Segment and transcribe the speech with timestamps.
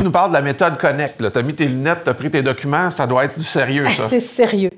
[0.00, 1.30] tu nous parles de la méthode Connect.
[1.30, 3.86] Tu as mis tes lunettes, tu as pris tes documents, ça doit être du sérieux,
[3.90, 4.04] ça.
[4.08, 4.70] C'est sérieux.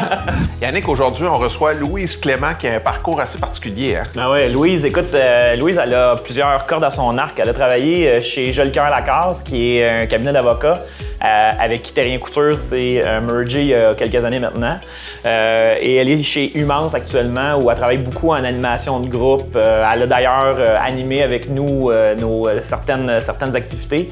[0.60, 3.98] Yannick, aujourd'hui, on reçoit Louise Clément qui a un parcours assez particulier.
[3.98, 4.02] Hein?
[4.18, 7.38] Ah ouais, Louise, écoute, euh, Louise, elle a plusieurs cordes à son arc.
[7.38, 10.82] Elle a travaillé euh, chez Jolicoeur Lacasse, qui est un cabinet d'avocats
[11.24, 14.78] euh, avec qui Terrien Couture s'est mergé il y a quelques années maintenant.
[15.24, 19.56] et elle est chez Humance actuellement, où elle travaille beaucoup en animation de groupe.
[19.56, 24.10] elle a d'ailleurs animé avec nous nos, certaines, certaines activités.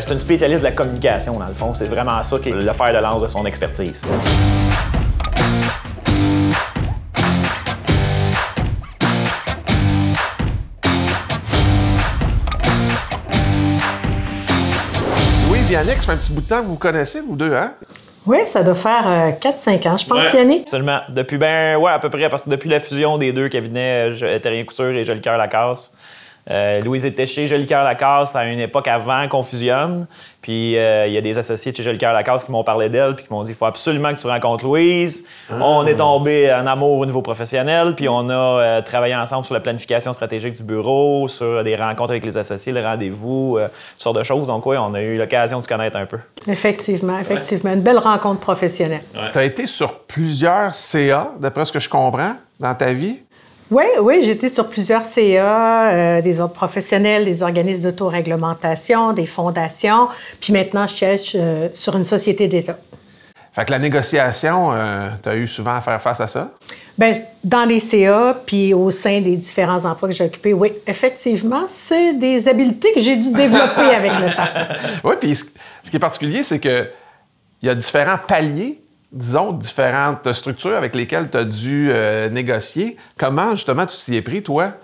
[0.00, 1.74] C'est une spécialiste de la communication, dans le fond.
[1.74, 4.02] C'est vraiment ça qui est le fer de lance de son expertise.
[15.70, 17.74] Yannick, ça fait un petit bout de temps que vous vous connaissez, vous deux, hein?
[18.26, 20.62] Oui, ça doit faire 4-5 euh, ans, je pense, Yannick.
[20.62, 21.00] Absolument.
[21.10, 24.38] Depuis, ben, ouais, à peu près, parce que depuis la fusion des deux cabinets, euh,
[24.38, 25.94] Terrien Couture et Jolicoeur Lacasse,
[26.50, 30.06] euh, Louise était chez Jolicoeur Lacasse à une époque avant qu'on fusionne.
[30.40, 33.14] Puis euh, il y a des associés de chez Jolicoeur Lacasse qui m'ont parlé d'elle
[33.16, 35.26] puis qui m'ont dit il faut absolument que tu rencontres Louise.
[35.50, 35.56] Ah.
[35.60, 39.54] On est tombé en amour au niveau professionnel, puis on a euh, travaillé ensemble sur
[39.54, 44.18] la planification stratégique du bureau, sur des rencontres avec les associés, le rendez-vous, toutes sortes
[44.18, 44.46] de choses.
[44.46, 46.18] Donc oui, on a eu l'occasion de se connaître un peu.
[46.46, 47.72] Effectivement, effectivement.
[47.72, 49.02] Une belle rencontre professionnelle.
[49.32, 53.22] Tu as été sur plusieurs CA, d'après ce que je comprends, dans ta vie?
[53.70, 60.08] Oui, oui, j'étais sur plusieurs CA, euh, des ordres professionnels, des organismes d'autoréglementation, des fondations,
[60.40, 62.78] puis maintenant je cherche euh, sur une société d'État.
[63.52, 66.52] Fait que la négociation, euh, tu as eu souvent à faire face à ça?
[66.96, 71.64] Bien, dans les CA, puis au sein des différents emplois que j'ai occupés, oui, effectivement,
[71.68, 74.48] c'est des habiletés que j'ai dû développer avec le temps.
[75.04, 76.90] Oui, puis ce qui est particulier, c'est qu'il
[77.62, 78.80] y a différents paliers
[79.12, 82.96] disons, différentes structures avec lesquelles tu as dû euh, négocier.
[83.18, 84.74] Comment, justement, tu t'y es pris, toi?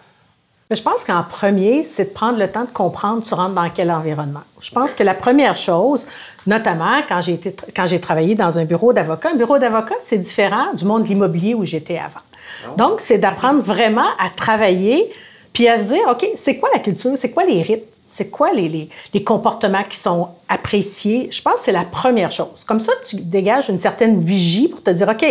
[0.70, 3.90] Je pense qu'en premier, c'est de prendre le temps de comprendre tu rentres dans quel
[3.90, 4.40] environnement.
[4.60, 6.06] Je pense que la première chose,
[6.46, 10.18] notamment quand j'ai, été, quand j'ai travaillé dans un bureau d'avocat, un bureau d'avocat, c'est
[10.18, 12.20] différent du monde de l'immobilier où j'étais avant.
[12.64, 12.70] Ah.
[12.78, 15.12] Donc, c'est d'apprendre vraiment à travailler
[15.52, 17.12] puis à se dire, OK, c'est quoi la culture?
[17.16, 17.93] C'est quoi les rythmes?
[18.14, 18.90] C'est quoi les,
[19.24, 21.26] comportements qui sont appréciés?
[21.32, 22.62] Je pense que c'est la première chose.
[22.64, 25.26] Comme ça, tu dégages une certaine vigie pour te dire, OK,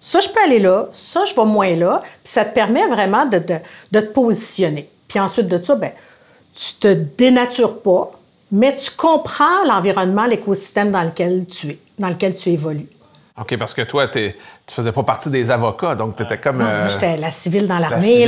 [0.00, 2.00] ça, je peux aller là, ça, je vais moins là.
[2.24, 4.88] Puis ça te permet vraiment de, te positionner.
[5.06, 5.90] Puis ensuite de ça, ben,
[6.54, 8.12] tu te dénatures pas,
[8.50, 12.88] mais tu comprends l'environnement, l'écosystème dans lequel tu es, dans lequel tu évolues.
[13.38, 14.32] OK, parce que toi, tu
[14.66, 16.62] faisais pas partie des avocats, donc tu étais comme.
[16.62, 18.26] Euh, j'étais la civile dans l'armée.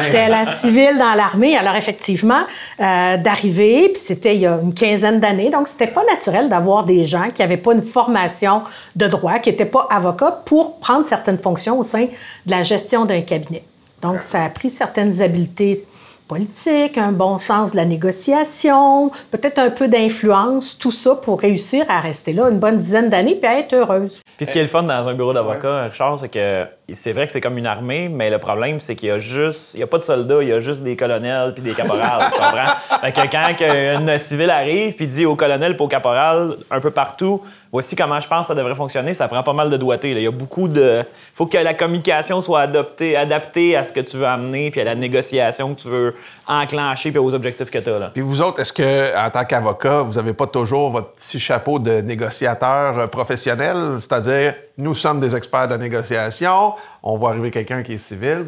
[0.00, 1.56] J'étais la civile dans l'armée.
[1.56, 2.40] Alors, effectivement,
[2.80, 6.82] euh, d'arriver, puis c'était il y a une quinzaine d'années, donc c'était pas naturel d'avoir
[6.82, 8.62] des gens qui n'avaient pas une formation
[8.96, 12.06] de droit, qui n'étaient pas avocats pour prendre certaines fonctions au sein
[12.46, 13.62] de la gestion d'un cabinet.
[14.02, 15.84] Donc, ça a pris certaines habiletés
[16.30, 21.84] politique, un bon sens de la négociation, peut-être un peu d'influence, tout ça pour réussir
[21.88, 24.20] à rester là une bonne dizaine d'années puis à être heureuse.
[24.36, 27.26] Puis ce qui est le fun dans un bureau d'avocat, Richard, c'est que c'est vrai
[27.26, 29.82] que c'est comme une armée, mais le problème, c'est qu'il y a juste, il n'y
[29.82, 32.30] a pas de soldats, il y a juste des colonels puis des caporales,
[33.02, 37.42] que quand un civil arrive puis dit au colonel et au caporal, un peu partout,
[37.72, 40.10] voici comment je pense que ça devrait fonctionner, ça prend pas mal de doigté.
[40.10, 41.04] Il y a beaucoup de...
[41.34, 44.84] Faut que la communication soit adoptée, adaptée à ce que tu veux amener puis à
[44.84, 46.14] la négociation que tu veux
[46.46, 47.98] enclencher puis aux objectifs que tu as.
[47.98, 48.10] Là.
[48.12, 51.78] Puis vous autres, est-ce que en tant qu'avocat, vous n'avez pas toujours votre petit chapeau
[51.78, 53.76] de négociateur euh, professionnel?
[53.98, 58.46] C'est-à-dire, nous sommes des experts de négociation, on voit arriver quelqu'un qui est civil,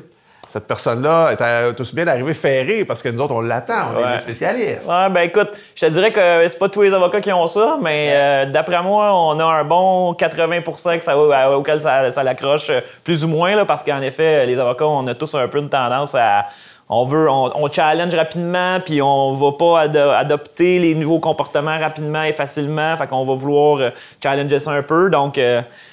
[0.53, 4.13] cette personne-là est tout bien d'arriver ferrée parce que nous autres, on l'attend, on est
[4.13, 4.87] des spécialistes.
[4.87, 7.79] Ouais, ben écoute, je te dirais que c'est pas tous les avocats qui ont ça,
[7.81, 11.17] mais euh, d'après moi, on a un bon 80 que ça,
[11.57, 15.15] auquel ça, l'accroche euh, plus ou moins, là, parce qu'en effet, les avocats, on a
[15.15, 16.47] tous un peu une tendance à.
[16.95, 19.81] On veut, on, challenge rapidement, puis on va pas
[20.19, 22.95] adopter les nouveaux comportements rapidement et facilement.
[22.99, 23.91] Fait qu'on va vouloir euh,
[24.23, 25.09] challenger ça un peu.
[25.09, 25.41] Donc,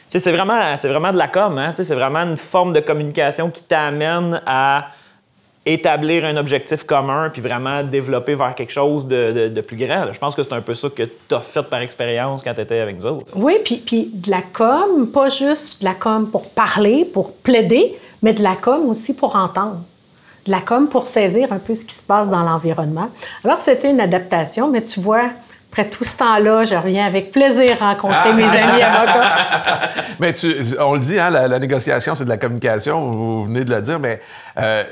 [0.10, 1.72] c'est vraiment, vraiment de la com, hein?
[1.74, 4.88] c'est vraiment une forme de communication qui t'amène à
[5.66, 10.12] établir un objectif commun puis vraiment développer vers quelque chose de, plus grand.
[10.12, 12.62] Je pense que c'est un peu ça que tu as fait par expérience quand tu
[12.62, 13.28] étais avec nous autres.
[13.36, 18.34] Oui, puis de la com, pas juste de la com pour parler, pour plaider, mais
[18.34, 19.82] de la com aussi pour entendre.
[20.50, 23.12] De la com pour saisir un peu ce qui se passe dans l'environnement.
[23.44, 25.30] Alors, c'était une adaptation, mais tu vois,
[25.72, 29.92] après tout ce temps-là, je reviens avec plaisir rencontrer mes amis avocats.
[30.20, 33.72] mais tu, on le dit, hein, la, négociation, c'est de la communication, vous venez de
[33.72, 34.22] le dire, mais
[34.58, 34.84] euh,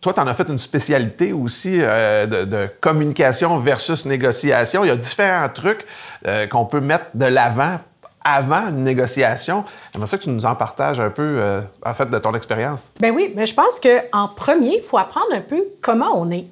[0.00, 4.84] toi, tu en as fait une spécialité aussi euh, de, communication versus négociation.
[4.84, 5.84] Il y a différents trucs
[6.26, 7.78] euh, qu'on peut mettre de l'avant
[8.24, 9.64] avant une négociation.
[9.92, 12.90] J'aimerais ça que tu nous en partages un peu, en fait, de ton expérience.
[12.98, 16.46] Ben oui, mais je pense qu'en premier, il faut apprendre un peu comment on est.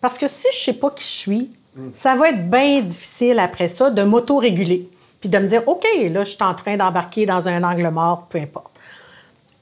[0.00, 1.50] Parce que si je ne sais pas qui je suis,
[1.92, 4.88] ça va être bien difficile après ça de m'auto-réguler.
[5.20, 8.26] Puis de me dire, OK, là, je suis en train d'embarquer dans un angle mort,
[8.28, 8.70] peu importe.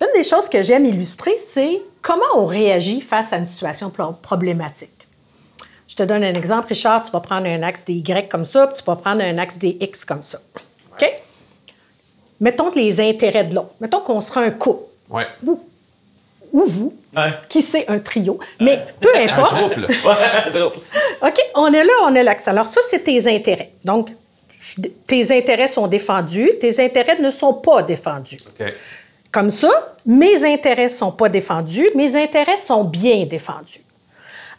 [0.00, 3.90] Une des choses que j'aime illustrer, c'est comment on réagit face à une situation
[4.22, 5.08] problématique.
[5.88, 8.66] Je te donne un exemple, Richard, tu vas prendre un axe des Y comme ça,
[8.66, 10.38] puis tu vas prendre un axe des X comme ça.
[10.92, 11.10] OK?
[12.40, 13.70] Mettons les intérêts de l'autre.
[13.80, 14.84] Mettons qu'on sera un couple.
[15.10, 15.26] Ouais.
[15.44, 15.60] Ou,
[16.52, 17.32] ou vous, Ouais.
[17.48, 18.38] qui c'est un trio.
[18.60, 19.54] Mais peu Un importe.
[19.56, 19.86] trouble.
[19.86, 20.72] Ouais, trop.
[21.26, 22.46] OK, on est là, on est l'axe.
[22.48, 23.70] Alors, ça, c'est tes intérêts.
[23.84, 24.10] Donc,
[25.06, 28.38] tes intérêts sont défendus, tes intérêts ne sont pas défendus.
[29.32, 33.80] Comme ça, mes intérêts ne sont pas défendus, mes intérêts sont bien défendus.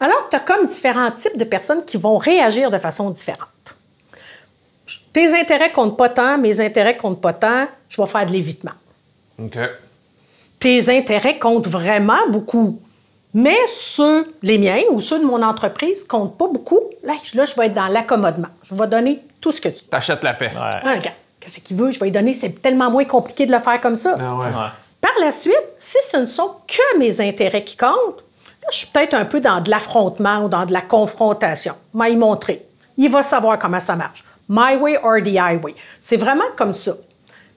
[0.00, 3.48] Alors, tu as comme différents types de personnes qui vont réagir de façon différente.
[5.12, 8.72] Tes intérêts comptent pas tant, mes intérêts comptent pas tant, je vais faire de l'évitement.
[9.38, 9.58] OK.
[10.58, 12.80] Tes intérêts comptent vraiment beaucoup.
[13.34, 16.80] Mais ceux, les miens ou ceux de mon entreprise, comptent pas beaucoup.
[17.04, 18.48] Là, je- là, je vais être dans l'accommodement.
[18.68, 19.90] Je vais donner tout ce que tu veux.
[19.90, 20.46] T'achètes la paix.
[20.48, 20.54] Ouais.
[20.60, 21.90] Ah, regarde, qu'est-ce qu'il veut?
[21.92, 22.32] Je vais lui donner.
[22.34, 24.14] C'est tellement moins compliqué de le faire comme ça.
[24.18, 24.46] Ah ouais.
[24.46, 24.70] Ouais.
[25.00, 28.24] Par la suite, si ce ne sont que mes intérêts qui comptent,
[28.62, 31.74] là, je suis peut-être un peu dans de l'affrontement ou dans de la confrontation.
[31.94, 32.64] Mais il montrer.
[32.96, 34.24] Il va savoir comment ça marche.
[34.48, 35.74] My way or the highway.
[36.00, 36.92] C'est vraiment comme ça.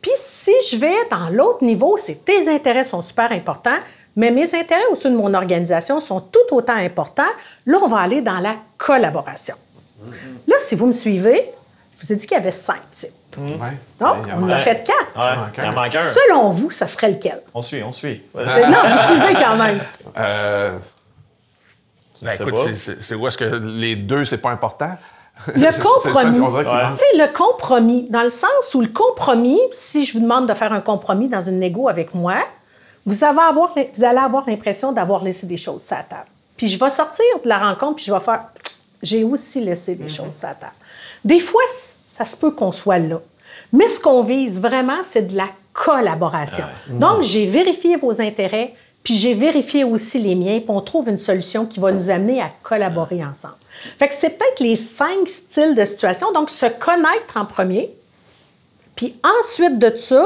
[0.01, 3.77] Puis si je vais dans l'autre niveau, c'est tes intérêts sont super importants,
[4.15, 7.31] mais mes intérêts au sein de mon organisation sont tout autant importants.
[7.65, 9.55] Là, on va aller dans la collaboration.
[10.47, 11.51] Là, si vous me suivez,
[11.99, 13.11] je vous ai dit qu'il y avait cinq types.
[13.37, 13.77] Ouais.
[13.99, 15.15] Donc, on en a fait quatre.
[15.15, 15.99] Ouais, il en manque un.
[16.01, 17.41] Selon vous, ça serait lequel?
[17.53, 18.23] On suit, on suit.
[18.35, 19.81] C'est- Non, vous suivez quand même.
[20.17, 20.77] Euh,
[22.21, 22.63] ben, écoute, pas.
[22.65, 24.97] c'est- c'est- c'est où est-ce que les deux, c'est pas important?
[25.47, 26.39] Le compromis.
[26.93, 30.53] Tu sais, le compromis, dans le sens où le compromis, si je vous demande de
[30.53, 32.35] faire un compromis dans une négo avec moi,
[33.05, 36.27] vous, avez avoir, vous allez avoir l'impression d'avoir laissé des choses sur la table.
[36.57, 38.45] Puis je vais sortir de la rencontre, puis je vais faire,
[39.01, 40.73] j'ai aussi laissé des choses sur la table.
[41.25, 43.19] Des fois, ça se peut qu'on soit là.
[43.73, 46.65] Mais ce qu'on vise vraiment, c'est de la collaboration.
[46.89, 48.73] Donc, j'ai vérifié vos intérêts,
[49.03, 52.41] puis j'ai vérifié aussi les miens, puis on trouve une solution qui va nous amener
[52.41, 53.55] à collaborer ensemble.
[53.99, 56.31] Fait que c'est peut-être les cinq styles de situation.
[56.31, 57.89] Donc, se connaître en premier,
[58.95, 60.23] puis ensuite de ça,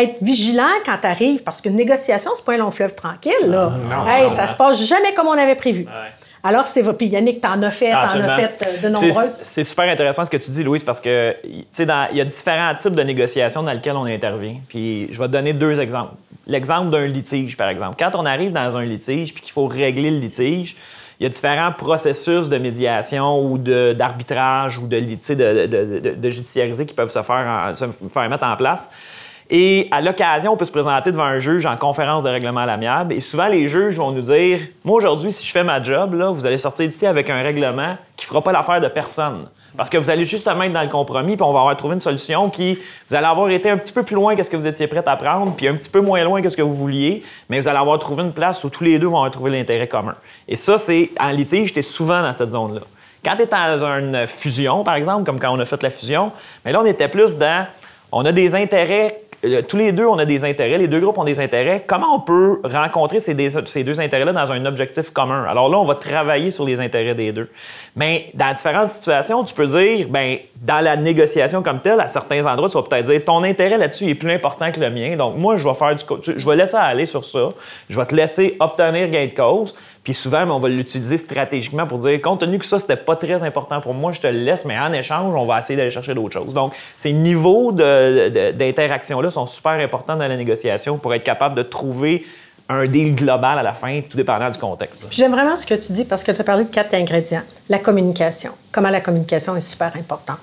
[0.00, 3.32] être vigilant quand tu arrives, parce qu'une négociation, c'est pas un long fleuve tranquille.
[3.46, 3.70] Là.
[3.70, 4.52] non, Hey, non, ça non.
[4.52, 5.82] se passe jamais comme on avait prévu.
[5.82, 6.10] Ouais.
[6.46, 9.38] Alors, c'est Puis Yannick, t'en as fait, t'en as fait euh, de nombreuses.
[9.42, 12.20] C'est super intéressant ce que tu dis, Louise, parce que tu sais, dans- il y
[12.20, 14.56] a différents types de négociations dans lesquelles on intervient.
[14.68, 16.12] Puis je vais te donner deux exemples.
[16.46, 17.96] L'exemple d'un litige, par exemple.
[17.98, 20.76] Quand on arrive dans un litige puis qu'il faut régler le litige,
[21.20, 26.82] il y a différents processus de médiation ou d'arbitrage ou de, de, de, de- de
[26.84, 28.90] qui peuvent se faire, se faire mettre en place.
[29.50, 32.66] Et à l'occasion, on peut se présenter devant un juge en conférence de règlement à
[32.66, 33.12] l'amiable.
[33.12, 36.30] Et souvent, les juges vont nous dire Moi, aujourd'hui, si je fais ma job, là,
[36.30, 39.46] vous allez sortir d'ici avec un règlement qui ne fera pas l'affaire de personne.
[39.76, 42.00] Parce que vous allez justement être dans le compromis, puis on va avoir trouvé une
[42.00, 42.78] solution qui,
[43.08, 45.02] vous allez avoir été un petit peu plus loin que ce que vous étiez prêt
[45.04, 47.66] à prendre, puis un petit peu moins loin que ce que vous vouliez, mais vous
[47.66, 50.14] allez avoir trouvé une place où tous les deux vont avoir trouvé l'intérêt commun.
[50.46, 52.82] Et ça, c'est en litige, es souvent dans cette zone-là.
[53.24, 56.30] Quand tu es dans une fusion, par exemple, comme quand on a fait la fusion,
[56.64, 57.66] mais là, on était plus dans,
[58.12, 59.22] on a des intérêts
[59.68, 61.84] tous les deux, on a des intérêts, les deux groupes ont des intérêts.
[61.86, 65.44] Comment on peut rencontrer ces, deux intérêts-là dans un objectif commun?
[65.48, 67.48] Alors là, on va travailler sur les intérêts des deux.
[67.96, 72.44] Mais dans différentes situations, tu peux dire, ben, dans la négociation comme telle, à certains
[72.46, 75.16] endroits, tu vas peut-être dire, ton intérêt là-dessus est plus important que le mien.
[75.16, 76.04] Donc, moi, je vais faire du,
[76.36, 77.50] je vais laisser aller sur ça.
[77.88, 79.74] Je vais te laisser obtenir gain de cause.
[80.04, 83.42] Puis souvent, on va l'utiliser stratégiquement pour dire, compte tenu que ça, c'était pas très
[83.42, 86.14] important pour moi, je te le laisse, mais en échange, on va essayer d'aller chercher
[86.14, 86.52] d'autres choses.
[86.52, 92.26] Donc, ces niveaux d'interaction-là sont super importants dans la négociation pour être capable de trouver
[92.68, 95.02] un deal global à la fin, tout dépendant du contexte.
[95.10, 97.42] J'aime vraiment ce que tu dis parce que tu as parlé de quatre ingrédients.
[97.70, 98.52] La communication.
[98.72, 100.38] Comment la communication est super importante.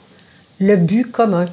[0.60, 1.46] Le but commun.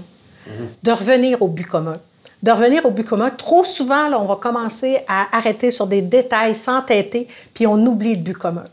[0.83, 1.99] De revenir au but commun.
[2.43, 3.31] De revenir au but commun.
[3.31, 8.23] Trop souvent, on va commencer à arrêter sur des détails, s'entêter, puis on oublie le
[8.23, 8.65] but commun.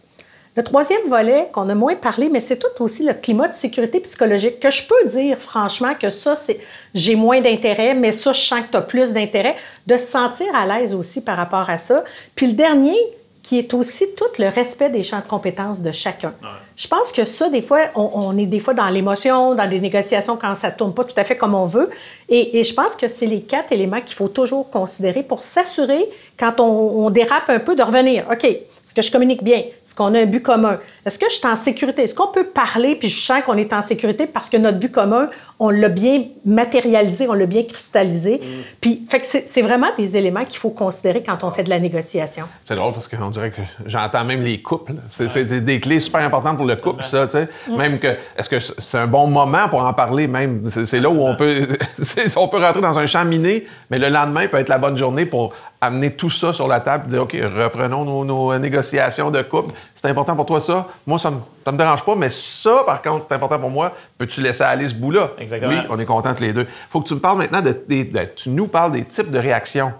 [0.55, 3.99] Le troisième volet qu'on a moins parlé, mais c'est tout aussi le climat de sécurité
[3.99, 6.61] psychologique, que je peux dire franchement que ça, c'est
[6.93, 9.55] j'ai moins d'intérêt, mais ça, je sens que tu as plus d'intérêt,
[9.85, 12.05] de se sentir à l'aise aussi par rapport à ça.
[12.35, 12.95] Puis le dernier,
[13.43, 16.33] qui est aussi tout le respect des champs de compétences de chacun.
[16.77, 19.79] Je pense que ça, des fois, on, on est des fois dans l'émotion, dans des
[19.79, 21.89] négociations quand ça ne tourne pas tout à fait comme on veut.
[22.27, 26.05] Et, et je pense que c'est les quatre éléments qu'il faut toujours considérer pour s'assurer,
[26.37, 28.25] quand on, on dérape un peu, de revenir.
[28.31, 29.57] OK, est-ce que je communique bien?
[29.57, 30.79] Est-ce qu'on a un but commun?
[31.05, 32.03] Est-ce que je suis en sécurité?
[32.03, 34.91] Est-ce qu'on peut parler puis je sens qu'on est en sécurité parce que notre but
[34.91, 35.29] commun,
[35.59, 38.41] on l'a bien matérialisé, on l'a bien cristallisé?
[38.81, 41.79] Puis, fait que c'est vraiment des éléments qu'il faut considérer quand on fait de la
[41.79, 42.45] négociation.
[42.65, 44.93] C'est drôle parce qu'on dirait que j'entends même les couples.
[45.07, 47.49] C'est c'est des, des clés super importantes pour pour le couple, ça, tu sais.
[47.69, 48.07] Même que,
[48.37, 50.67] est-ce que c'est un bon moment pour en parler, même?
[50.69, 51.67] C'est là où on peut,
[52.37, 55.25] on peut rentrer dans un champ miné, mais le lendemain peut être la bonne journée
[55.25, 59.41] pour amener tout ça sur la table et dire, OK, reprenons nos, nos négociations de
[59.43, 59.71] couple.
[59.93, 60.87] C'est important pour toi, ça?
[61.05, 63.91] Moi, ça me, ça me dérange pas, mais ça, par contre, c'est important pour moi.
[64.17, 65.31] Peux-tu laisser aller ce bout-là?
[65.37, 65.71] Exactement.
[65.71, 66.65] Oui, on est contents tous les deux.
[66.89, 69.37] faut que tu me parles maintenant de, des- de- tu nous parles des types de
[69.39, 69.91] réactions.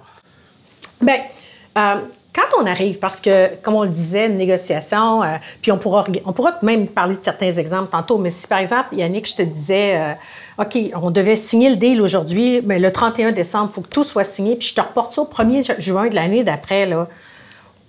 [1.02, 1.18] Bien,
[1.78, 1.96] euh,
[2.36, 6.04] quand on arrive, parce que, comme on le disait, une négociation, euh, puis on pourra,
[6.26, 9.42] on pourra même parler de certains exemples tantôt, mais si par exemple, Yannick, je te
[9.42, 13.82] disais, euh, OK, on devait signer le deal aujourd'hui, mais le 31 décembre, il faut
[13.82, 16.44] que tout soit signé, puis je te reporte ça au 1er ju- juin de l'année
[16.44, 17.08] d'après, là.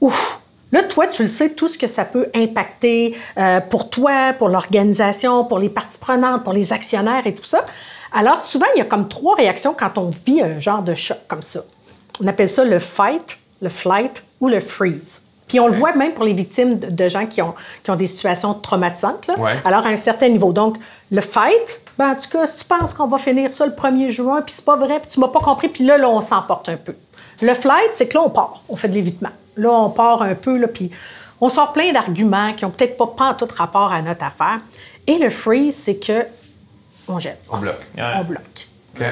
[0.01, 0.41] Ouf!
[0.73, 4.49] Là, toi, tu le sais, tout ce que ça peut impacter euh, pour toi, pour
[4.49, 7.65] l'organisation, pour les parties prenantes, pour les actionnaires et tout ça.
[8.13, 11.19] Alors, souvent, il y a comme trois réactions quand on vit un genre de choc
[11.29, 11.61] comme ça.
[12.23, 15.21] On appelle ça le fight, le flight ou le freeze.
[15.49, 18.09] Puis on le voit même pour les victimes de, gens qui ont, qui ont des
[18.09, 19.27] situations traumatisantes.
[19.29, 19.39] là.
[19.39, 19.57] Ouais.
[19.65, 20.53] Alors, à un certain niveau.
[20.53, 20.77] Donc,
[21.11, 24.09] le fight, ben, en tout cas, si tu penses qu'on va finir ça le 1er
[24.11, 26.69] juin, puis c'est pas vrai, puis tu m'as pas compris, puis là, là, on s'emporte
[26.69, 26.95] un peu.
[27.41, 29.31] Le flight, c'est que là, on part, on fait de l'évitement.
[29.57, 30.91] Là, on part un peu, là, puis
[31.41, 34.61] on sort plein d'arguments qui ont peut-être pas, pas en tout rapport à notre affaire.
[35.07, 36.27] Et le freeze, c'est que
[37.09, 37.41] on jette.
[37.51, 37.87] On bloque.
[37.97, 38.03] Ouais.
[38.17, 38.69] On bloque.
[38.97, 39.05] OK.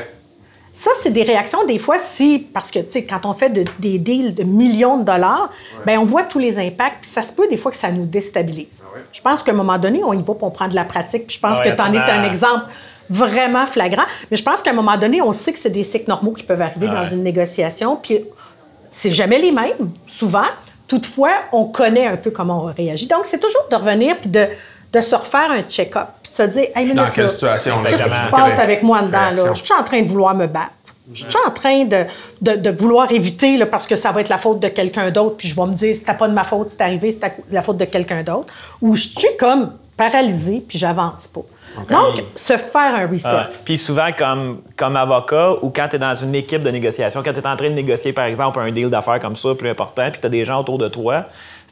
[0.76, 3.64] Ça, c'est des réactions, des fois, si, parce que, tu sais, quand on fait de-
[3.78, 5.50] des deals de millions de dollars,
[5.86, 8.04] ben on voit tous les impacts, puis ça se peut des fois que ça nous
[8.06, 8.82] déstabilise.
[8.82, 9.04] Ah ouais.
[9.12, 11.36] Je pense qu'à un moment donné, on y va pour prendre de la pratique, puis
[11.36, 12.64] je pense Ah ouais, que tu en es un exemple
[13.08, 14.02] vraiment flagrant.
[14.32, 16.42] Mais je pense qu'à un moment donné, on sait que c'est des cycles normaux qui
[16.42, 17.12] peuvent arriver Ah dans ouais.
[17.14, 18.24] une négociation, puis
[18.90, 20.46] c'est jamais les mêmes, souvent.
[20.88, 23.06] Toutefois, on connaît un peu comment on réagit.
[23.06, 24.48] Donc, c'est toujours de revenir puis de,
[24.94, 27.78] de se refaire un check-up, puis de se dire, hey, Dans minute, quelle là, situation?
[27.78, 29.30] Qu'est-ce qui se passe avec moi dedans?
[29.30, 29.52] Là?
[29.52, 30.70] Je suis en train de vouloir me battre.
[31.12, 32.04] Je suis en train de,
[32.40, 35.36] de, de vouloir éviter là, parce que ça va être la faute de quelqu'un d'autre,
[35.36, 37.76] puis je vais me dire, c'était pas de ma faute, c'est arrivé, c'est la faute
[37.76, 38.52] de quelqu'un d'autre.
[38.80, 41.42] Ou je suis comme paralysée, puis j'avance pas.
[41.90, 43.26] Donc, se faire un reset.
[43.28, 47.20] Ah, Puis souvent, comme, comme avocat ou quand tu es dans une équipe de négociation,
[47.24, 49.68] quand tu es en train de négocier, par exemple, un deal d'affaires comme ça, plus
[49.68, 51.24] important, puis tu as des gens autour de toi,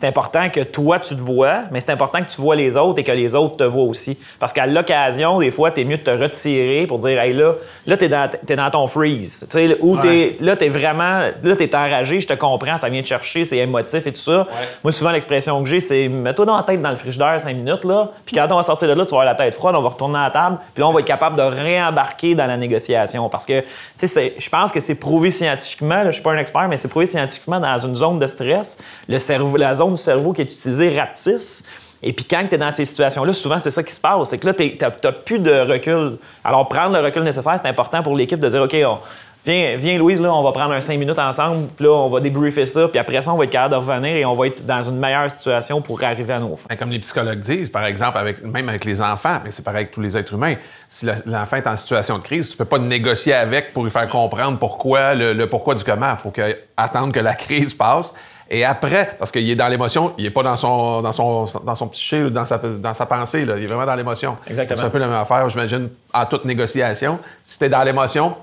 [0.02, 2.98] c'est important que toi, tu te vois, mais c'est important que tu vois les autres
[2.98, 4.18] et que les autres te voient aussi.
[4.40, 7.52] Parce qu'à l'occasion, des fois, tu es mieux de te retirer pour dire, hey, là,
[7.86, 9.46] là tu es, dans ton freeze.
[9.48, 12.78] Tu sais, Ou t'es- là, tu es vraiment, là, tu es enragé, je te comprends,
[12.78, 14.48] ça vient te chercher, c'est émotif et tout ça.
[14.82, 17.84] Moi, souvent, l'expression que j'ai, c'est mets-toi dans la tête dans le frigidaire cinq minutes,
[17.84, 19.82] là, puis quand on va sortir de là, tu vas avoir la tête froide, on
[19.82, 22.56] va retourner à la table, puis là, on va être capable de réembarquer dans la
[22.56, 23.28] négociation.
[23.28, 23.60] Parce que,
[23.96, 26.76] tu sais, je pense que c'est prouvé scientifiquement, là, je suis pas un expert, mais
[26.76, 28.78] c'est prouvé scientifiquement dans une zone de stress,
[29.08, 31.62] le cerveau, la zone du cerveau qui est utilisée rapetisse.
[32.02, 34.38] Et puis quand tu es dans ces situations-là, souvent c'est ça qui se passe, c'est
[34.38, 36.18] que là, tu n'as plus de recul.
[36.44, 38.98] Alors prendre le recul nécessaire, c'est important pour l'équipe de dire, OK, on-
[39.46, 42.18] viens, viens Louise, là, on va prendre un cinq minutes ensemble, puis là, on va
[42.18, 44.64] débriefer ça, puis après ça, on va être capable de revenir et on va être
[44.66, 46.66] dans une meilleure situation pour arriver à nos fins.
[46.70, 49.82] Ben, Comme les psychologues disent, par exemple, avec, même avec les enfants, mais c'est pareil
[49.82, 50.54] avec tous les êtres humains,
[50.88, 54.08] si l'enfant est en situation de crise, tu peux pas négocier avec pour lui faire
[54.08, 56.10] comprendre pourquoi, le, le pourquoi du comment.
[56.12, 58.12] Il faut que, attendre que la crise passe.
[58.54, 61.74] Et après, parce qu'il est dans l'émotion, il n'est pas dans son, dans, son, dans
[61.74, 63.54] son psyché ou dans sa, dans sa pensée, là.
[63.56, 64.36] il est vraiment dans l'émotion.
[64.46, 64.78] Exactement.
[64.78, 67.18] C'est un peu la même affaire, j'imagine, en toute négociation.
[67.42, 68.36] Si tu es dans l'émotion,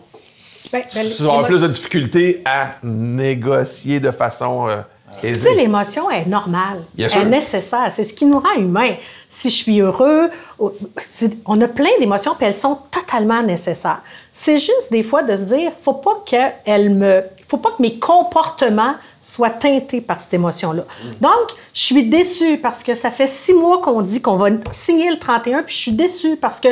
[0.73, 4.81] Ben, ben, tu vas avoir plus de difficultés à négocier de façon euh,
[5.21, 7.21] Tu sais, l'émotion est normale, Bien elle sûr.
[7.21, 7.91] est nécessaire.
[7.91, 8.95] C'est ce qui nous rend humains.
[9.29, 14.01] Si je suis heureux, on a plein d'émotions, puis elles sont totalement nécessaires.
[14.33, 17.97] C'est juste des fois de se dire, faut pas qu'elle me, faut pas que mes
[17.97, 20.83] comportements soient teintés par cette émotion-là.
[21.19, 25.09] Donc, je suis déçue parce que ça fait six mois qu'on dit qu'on va signer
[25.09, 26.69] le 31, puis je suis déçue parce que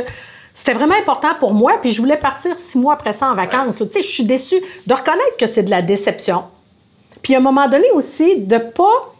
[0.53, 3.77] c'était vraiment important pour moi, puis je voulais partir six mois après ça en vacances.
[3.77, 6.43] Tu sais, je suis déçue de reconnaître que c'est de la déception.
[7.22, 9.13] Puis à un moment donné aussi, de pas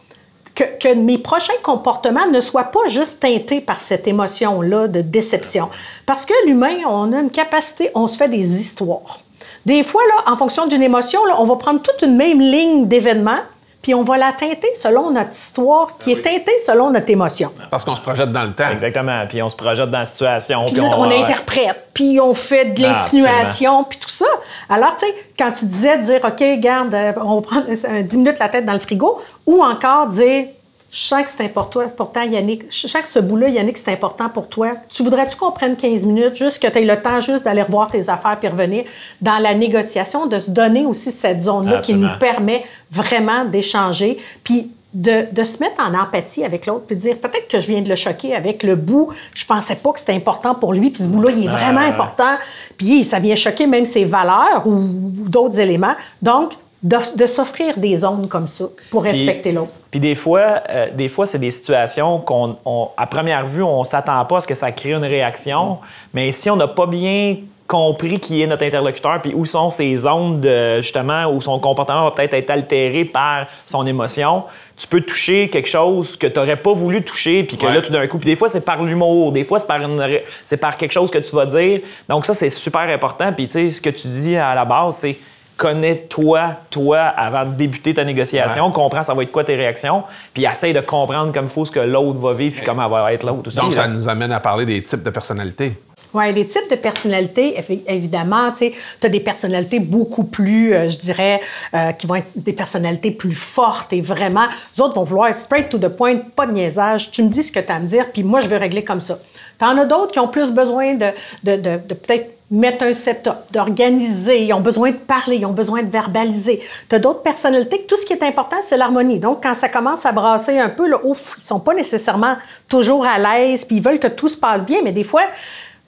[0.54, 5.68] que, que mes prochains comportements ne soient pas juste teintés par cette émotion-là de déception.
[6.06, 9.20] Parce que l'humain, on a une capacité, on se fait des histoires.
[9.66, 12.86] Des fois, là, en fonction d'une émotion, là, on va prendre toute une même ligne
[12.86, 13.40] d'événements,
[13.82, 17.52] puis on va la teinter selon notre histoire, qui est teintée selon notre émotion.
[17.70, 18.70] Parce qu'on se projette dans le temps.
[18.70, 19.24] Exactement.
[19.28, 20.64] Puis on se projette dans la situation.
[20.64, 24.26] Puis puis là, on, interprète, puis on fait de Ah, l'insinuation, puis tout ça.
[24.68, 28.16] Alors, tu sais, quand tu disais dire, OK, garde, euh, on va prendre euh, 10
[28.18, 30.46] minutes la tête dans le frigo, ou encore dire,
[30.90, 34.30] je sens que c'est important, pourtant, Yannick, je sens que ce bout-là, Yannick, c'est important
[34.30, 34.72] pour toi.
[34.88, 37.90] Tu voudrais-tu qu'on prenne 15 minutes, juste que tu aies le temps juste d'aller revoir
[37.90, 38.84] tes affaires puis revenir
[39.20, 44.70] dans la négociation, de se donner aussi cette zone-là qui nous permet vraiment d'échanger, puis
[44.94, 47.90] de, de se mettre en empathie avec l'autre, puis dire peut-être que je viens de
[47.90, 51.08] le choquer avec le bout, je pensais pas que c'était important pour lui, puis ce
[51.08, 52.36] bout-là, il est vraiment important,
[52.78, 55.94] puis ça vient choquer même ses valeurs ou, ou d'autres éléments.
[56.22, 59.72] Donc, de, de s'offrir des zones comme ça pour respecter l'autre.
[59.90, 63.82] Puis des fois, euh, des fois, c'est des situations qu'on, on- à première vue, on
[63.84, 65.78] s'attend pas à ce que ça crée une réaction.
[66.14, 69.94] Mais si on n'a pas bien compris qui est notre interlocuteur, puis où sont ses
[69.96, 74.44] zones de justement où son comportement va peut-être être altéré par son émotion,
[74.76, 77.74] tu peux toucher quelque chose que tu n'aurais pas voulu toucher, puis que Ouais.
[77.74, 80.02] là, tout d'un coup, puis des fois, c'est par l'humour, des fois, c'est par, une
[80.46, 81.80] c'est par quelque chose que tu vas dire.
[82.08, 83.32] Donc ça, c'est super important.
[83.34, 85.18] Puis tu sais, ce que tu dis à la base, c'est
[85.58, 90.46] connais-toi, toi, avant de débuter ta négociation, comprends ça va être quoi tes réactions, puis
[90.46, 93.26] essaye de comprendre comme il faut ce que l'autre va vivre, puis comment va être
[93.26, 93.58] l'autre aussi.
[93.58, 95.74] Donc, ça nous amène à parler des types de personnalités.
[96.14, 98.72] Oui, les types de personnalités, évidemment, tu
[99.02, 101.40] as des personnalités beaucoup plus, euh, je dirais,
[101.74, 105.36] euh, qui vont être des personnalités plus fortes et vraiment, les autres vont vouloir être
[105.36, 107.10] straight to the point, pas de niaisage.
[107.10, 108.84] Tu me dis ce que tu as à me dire, puis moi, je veux régler
[108.84, 109.18] comme ça.
[109.58, 111.10] Tu en as d'autres qui ont plus besoin de,
[111.44, 115.52] de, de, de peut-être mettre un setup, d'organiser, ils ont besoin de parler, ils ont
[115.52, 116.62] besoin de verbaliser.
[116.88, 119.18] Tu as d'autres personnalités que tout ce qui est important, c'est l'harmonie.
[119.18, 122.36] Donc, quand ça commence à brasser un peu, là, ouf, ils sont pas nécessairement
[122.68, 125.24] toujours à l'aise, puis ils veulent que tout se passe bien, mais des fois,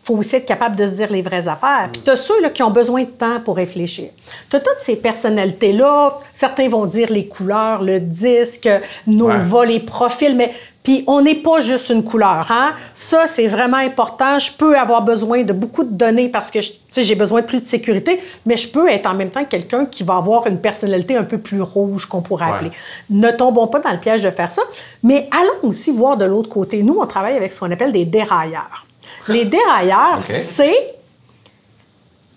[0.03, 1.89] faut aussi être capable de se dire les vraies affaires.
[1.93, 4.11] Puis tu as ceux là, qui ont besoin de temps pour réfléchir.
[4.49, 6.19] Tu as toutes ces personnalités-là.
[6.33, 8.69] Certains vont dire les couleurs, le disque,
[9.07, 10.53] Nova, les profils, mais
[10.83, 12.47] puis on n'est pas juste une couleur.
[12.51, 12.73] Hein?
[12.95, 14.39] Ça, c'est vraiment important.
[14.39, 17.43] Je peux avoir besoin de beaucoup de données parce que je- tu sais, j'ai besoin
[17.43, 20.47] de plus de sécurité, mais je peux être en même temps quelqu'un qui va avoir
[20.47, 22.53] une personnalité un peu plus rouge qu'on pourrait Ouais.
[22.53, 22.71] appeler.
[23.11, 24.63] Ne tombons pas dans le piège de faire ça,
[25.03, 26.83] mais allons aussi voir de l'autre côté.
[26.83, 28.87] Nous, on travaille avec ce qu'on appelle des dérailleurs.
[29.29, 30.95] Les dérailleurs, c'est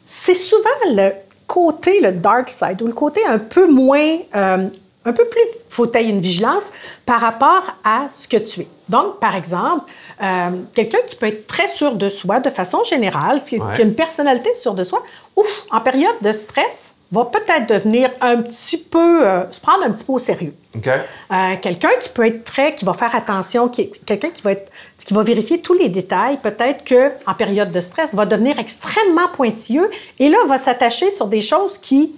[0.05, 1.11] c'est souvent le
[1.47, 4.67] côté, le dark side, ou le côté un peu moins, euh,
[5.05, 6.71] un peu plus, faut tailler une vigilance
[7.05, 8.67] par rapport à ce que tu es.
[8.89, 9.85] Donc, par exemple,
[10.21, 13.75] euh, quelqu'un qui peut être très sûr de soi de façon générale, qui, Ouais.
[13.75, 15.03] qui a une personnalité sûre de soi,
[15.35, 19.91] ouf, en période de stress, va peut-être devenir un petit peu, euh, se prendre un
[19.91, 20.53] petit peu au sérieux.
[20.75, 20.88] OK?
[20.88, 24.72] Euh, quelqu'un qui peut être très, qui va faire attention, qui, quelqu'un qui va être,
[25.05, 29.27] qui va vérifier tous les détails, peut-être que en période de stress, va devenir extrêmement
[29.32, 29.89] pointilleux
[30.20, 32.15] et là va s'attacher sur des choses qui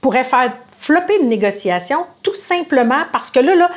[0.00, 3.68] pourraient faire flopper une négociation, tout simplement parce que là, là,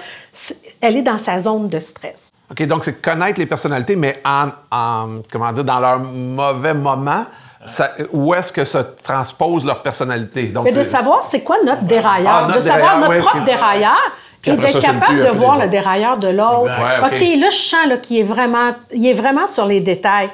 [0.80, 2.32] elle est dans sa zone de stress.
[2.52, 7.26] OK, donc c'est connaître les personnalités, mais en, en- comment dire, dans leur mauvais moment,
[7.66, 10.44] ça- où est-ce que ça transpose leur personnalité?
[10.48, 13.12] Donc, Mais de euh, savoir c'est quoi notre dérailleur, Ah, notre de savoir dérailleur, notre
[13.12, 13.98] ouais, propre dérailleur.
[14.42, 16.66] Puis Et d'être capable de voir le dérailleur de l'autre.
[16.66, 17.40] Ouais, OK, ok.
[17.40, 20.30] là, je sens là, qu'il est vraiment, il est vraiment sur les détails.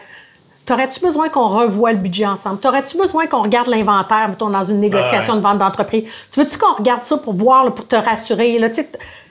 [0.66, 2.60] T'aurais-tu besoin qu'on revoie le budget ensemble?
[2.60, 6.04] T'aurais-tu besoin qu'on regarde l'inventaire, mettons, dans une négociation de vente d'entreprise?
[6.32, 8.60] Tu veux-tu qu'on regarde ça pour voir, là, pour te rassurer?
[8.60, 8.68] Là,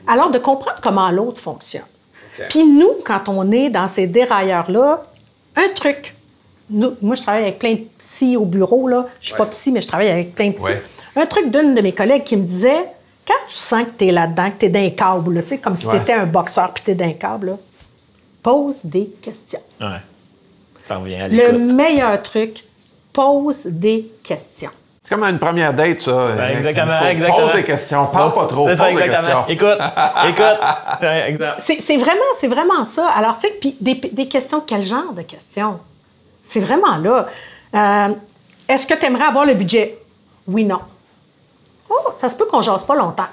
[0.07, 1.83] alors, de comprendre comment l'autre fonctionne.
[2.51, 5.05] Puis nous, quand on est dans ces dérailleurs-là,
[5.57, 6.15] un truc.
[6.71, 8.89] Nous- moi, je travaille avec plein de psy au bureau.
[8.89, 9.07] Là.
[9.21, 10.65] Je suis pas psy, mais je travaille avec plein de psy.
[10.65, 10.83] Ouais.
[11.17, 12.85] Un truc d'une de mes collègues qui me disait
[13.27, 15.59] quand tu sens que tu es là-dedans, que tu es d'un câble, là, tu sais,
[15.59, 15.97] comme si Ouais.
[15.97, 17.57] tu étais un boxeur puis tu es d'un câble, là,
[18.43, 19.61] pose des questions.
[19.81, 19.87] Ouais.
[20.85, 22.65] Ça revient à Le meilleur truc,
[23.13, 24.71] pose des questions.
[25.03, 26.29] C'est comme une première date, ça.
[26.37, 27.47] Ben, exactement, Faut- exactement.
[27.47, 28.07] Pose des questions.
[28.07, 28.65] Parle pas trop.
[28.65, 29.45] C'est Pose ça, des exactement.
[29.45, 29.69] questions.
[29.69, 29.79] Écoute,
[30.29, 31.47] écoute.
[31.61, 33.09] C'est c'est vraiment, c'est vraiment ça.
[33.11, 35.79] Alors, tu sais, puis des, des questions, quel genre de questions?
[36.47, 37.27] C'est vraiment là.
[37.75, 38.15] Euh,
[38.69, 39.99] Est-ce que tu aimerais avoir le budget?
[40.47, 40.81] Oui, non.
[41.91, 43.27] Oh, ça se peut qu'on jase pas longtemps.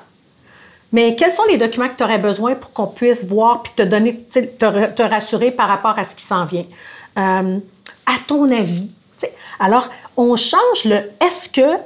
[0.92, 3.84] Mais quels sont les documents que tu aurais besoin pour qu'on puisse voir puis te
[3.84, 6.66] donner, te, ra- te rassurer par rapport à ce qui s'en vient?
[7.18, 7.60] Euh,
[8.06, 8.92] à ton avis?
[9.60, 11.78] Alors, on change le est-ce que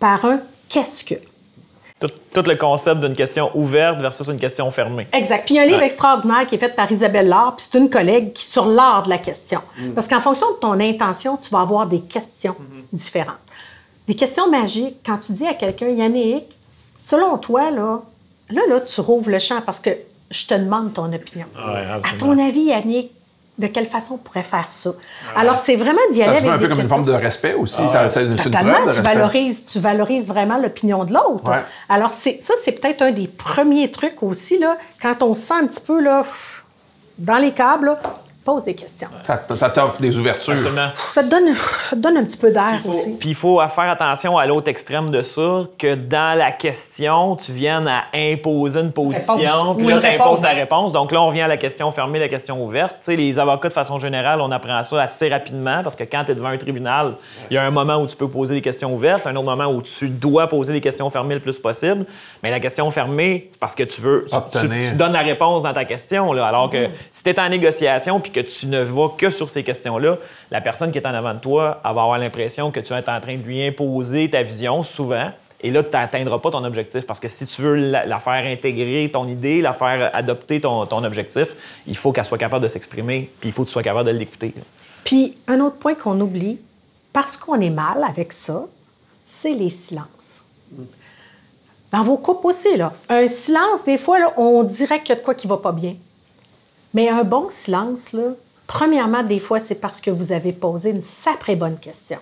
[0.00, 1.14] par un qu'est-ce que?
[2.00, 5.08] Tout, tout le concept d'une question ouverte versus une question fermée.
[5.12, 5.44] Exact.
[5.46, 5.86] Puis il y a un livre Ouais.
[5.86, 9.08] extraordinaire qui est fait par Isabelle Laure, puis c'est une collègue qui sur l'art de
[9.08, 9.60] la question.
[9.76, 9.92] Mm.
[9.94, 12.96] Parce qu'en fonction de ton intention, tu vas avoir des questions Mm-hmm.
[12.96, 13.34] différentes.
[14.06, 14.96] Des questions magiques.
[15.04, 16.44] Quand tu dis à quelqu'un, Yannick,
[17.02, 18.00] selon toi, là,
[18.50, 19.90] là, là, tu rouvres le champ parce que
[20.30, 21.46] je te demande ton opinion.
[21.56, 23.10] Ouais, à ton avis, Yannick,
[23.58, 24.90] de quelle façon on pourrait faire ça?
[25.36, 27.54] Alors, c'est vraiment d'y aller Ça se avec un peu comme une forme de respect
[27.54, 27.88] aussi.
[27.88, 29.14] Ça- une Totalement, preuve de tu respect.
[29.14, 31.50] valorises, tu valorises vraiment l'opinion de l'autre.
[31.50, 31.62] Ouais.
[31.88, 35.54] Alors, c'est, ça, c'est peut-être un des premiers trucs aussi, là, quand on se sent
[35.62, 36.24] un petit peu là,
[37.18, 37.98] dans les câbles, là,
[38.48, 39.08] pose des questions.
[39.20, 39.36] Ça,
[39.68, 40.54] t'offre des ouvertures.
[40.54, 40.88] Absolument.
[41.12, 41.54] Ça te donne,
[41.90, 43.10] ça te donne un petit peu d'air aussi.
[43.20, 47.52] Puis il faut faire attention à l'autre extrême de ça, que dans la question, tu
[47.52, 50.94] viennes à imposer une position, puis là, tu imposes ta réponse.
[50.94, 52.92] Donc là, on vient à la question fermée, la question ouverte.
[53.00, 56.24] Tu sais, les avocats, de façon générale, on apprend ça assez rapidement, parce que quand
[56.24, 57.16] tu es devant un tribunal,
[57.50, 59.66] il y a un moment où tu peux poser des questions ouvertes, un autre moment
[59.66, 62.06] où tu dois poser des questions fermées le plus possible.
[62.42, 64.24] Mais la question fermée, c'est parce que tu veux...
[64.24, 64.88] tu- Tu, Obtenir.
[64.88, 68.20] tu donnes la réponse dans ta question, là, alors que si tu es en négociation
[68.20, 70.18] puis que tu ne vas que sur ces questions-là,
[70.50, 73.20] la personne qui est en avant de toi va avoir l'impression que tu es en
[73.20, 77.18] train de lui imposer ta vision, souvent, Et là, tu n'atteindras pas ton objectif parce
[77.18, 81.54] que si tu veux la, faire intégrer ton idée, la faire adopter ton, objectif,
[81.86, 84.16] il faut qu'elle soit capable de s'exprimer, puis il faut que tu sois capable de
[84.16, 84.54] l'écouter.
[85.02, 86.58] Puis, un autre point qu'on oublie,
[87.12, 88.66] parce qu'on est mal avec ça,
[89.26, 90.06] c'est les silences.
[91.90, 92.92] Dans vos couples aussi, là.
[93.08, 95.72] Un silence, des fois, là, on dirait qu'il y a de quoi qui va pas
[95.72, 95.96] bien.
[96.94, 98.30] Mais un bon silence, là,
[98.66, 102.18] premièrement, des fois, c'est parce que vous avez posé une sacrée bonne question.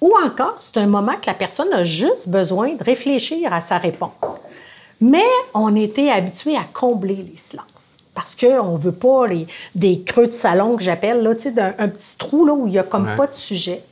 [0.00, 3.78] Ou encore, c'est un moment que la personne a juste besoin de réfléchir à sa
[3.78, 4.10] réponse.
[5.00, 7.64] Mais on était habitué à combler les silences.
[8.14, 11.50] Parce qu'on ne veut pas les, des creux de salon que j'appelle, là, tu sais,
[11.50, 13.16] d'un- un petit trou là, où il n'y a comme Ouais.
[13.16, 13.82] pas de sujet.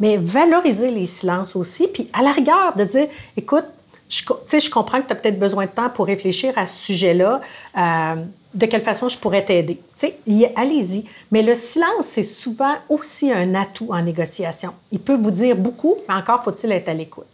[0.00, 3.66] Mais valoriser les silences aussi, puis à la rigueur, de dire, écoute,
[4.08, 4.22] je,
[4.58, 7.40] je comprends que tu as peut-être besoin de temps pour réfléchir à ce sujet-là,
[7.78, 8.14] euh,
[8.54, 9.80] de quelle façon je pourrais t'aider.
[10.56, 11.04] Allez-y.
[11.30, 14.72] Mais le silence, c'est souvent aussi un atout en négociation.
[14.90, 17.26] Il peut vous dire beaucoup, mais encore faut-il être à l'écoute.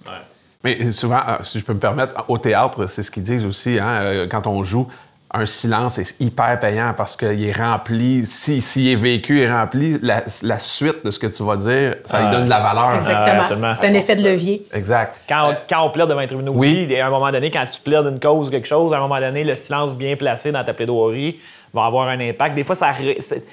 [0.64, 3.78] Mais souvent, euh, si je peux me permettre, au théâtre, c'est ce qu'ils disent aussi,
[3.78, 4.88] hein, euh, quand on joue,
[5.34, 9.98] un silence est hyper payant parce qu'il est rempli, si- s'il est vécu et rempli,
[10.00, 12.94] la, la suite de ce que tu vas dire, ça lui donne de la valeur.
[12.94, 13.40] Exactement.
[13.42, 13.72] absolument.
[13.74, 14.66] c'est un effet de levier.
[14.72, 15.16] Exact.
[15.28, 16.86] Quand, quand on plaide devant les tribunaux Oui.
[16.86, 19.00] aussi, à un moment donné, quand tu plaides une cause ou quelque chose, à un
[19.00, 21.38] moment donné, le silence bien placé dans ta plaidoirie
[21.74, 22.54] va avoir un impact.
[22.54, 22.92] Des fois, ça,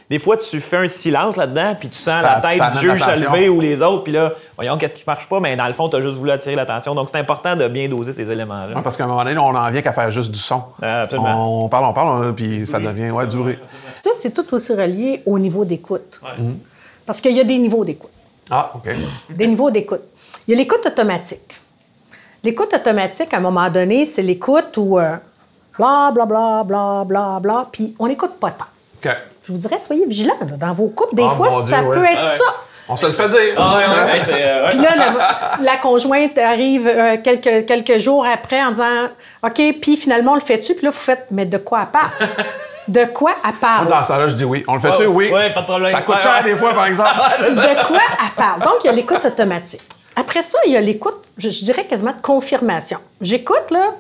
[0.10, 3.02] des fois tu fais un silence là-dedans, puis tu sens Ça- la tête du juge
[3.04, 5.74] se lever ou les autres, puis là, voyons, qu'est-ce qui marche pas, mais dans le
[5.74, 6.96] fond, tu as juste voulu attirer l'attention.
[6.96, 8.76] Donc, c'est important de bien doser ces éléments-là.
[8.76, 10.64] Ouais, parce qu'à un moment donné, on n'en vient qu'à faire juste du son.
[10.82, 11.64] Ah, absolument.
[11.66, 13.54] On parle, on parle, puis ça devient ouais, duré.
[13.54, 16.20] Puis ça, c'est tout aussi relié au niveau d'écoute.
[17.06, 18.12] Parce qu'il y a des niveaux d'écoute.
[18.50, 18.90] Ah, OK.
[19.30, 20.02] Des niveaux d'écoute.
[20.48, 21.56] Il y a l'écoute automatique.
[22.44, 25.16] L'écoute automatique, à un moment donné, c'est l'écoute où euh,
[25.78, 28.66] bla, bla, bla, bla, bla, bla, puis on n'écoute pas tant.
[29.04, 29.16] OK.
[29.48, 30.34] Je vous dirais, soyez vigilants.
[30.42, 30.58] là.
[30.58, 32.14] Dans vos couples, des Ah, fois, ça Dieu, peut ouais.
[32.14, 32.38] être Ah ouais.
[32.38, 32.44] ça.
[32.88, 33.56] On se le fait dire.
[33.58, 34.70] Ah, ouais, ouais, ouais, c'est, euh, ouais.
[34.72, 39.06] Puis là, la, la conjointe arrive euh, quelques, quelques jours après en disant
[39.44, 40.76] OK, puis finalement, on le fait-tu?
[40.76, 42.30] Puis là, vous faites Mais de quoi elle parle?
[42.88, 43.88] De quoi elle parle?
[43.88, 44.64] Dans ça, là, je dis oui.
[44.68, 45.02] On le fait-tu?
[45.02, 45.32] Ouais, oui.
[45.32, 45.92] ouais, pas de problème.
[45.96, 47.10] Ça coûte cher des fois, par exemple.
[47.40, 48.62] de quoi elle parle?
[48.62, 49.82] Donc, il y a l'écoute automatique.
[50.16, 53.00] Après ça, il y a l'écoute, je, je dirais quasiment de confirmation.
[53.20, 53.94] J'écoute, là,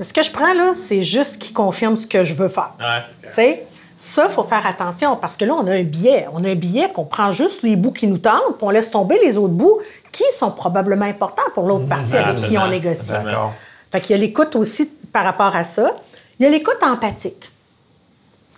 [0.00, 2.72] ce que je prends, là, c'est juste qui confirme ce que je veux faire.
[2.78, 3.02] Ouais.
[3.24, 6.26] Tu sais, ça, il faut faire attention parce que là, on a un biais.
[6.32, 8.90] On a un biais qu'on prend juste les bouts qui nous tentent, puis on laisse
[8.90, 13.12] tomber les autres bouts qui sont probablement importants pour l'autre partie avec qui on négocie.
[13.12, 13.52] D'accord.
[13.90, 15.96] Fait qu'il y a l'écoute aussi par rapport à ça.
[16.38, 17.50] Il y a l'écoute empathique.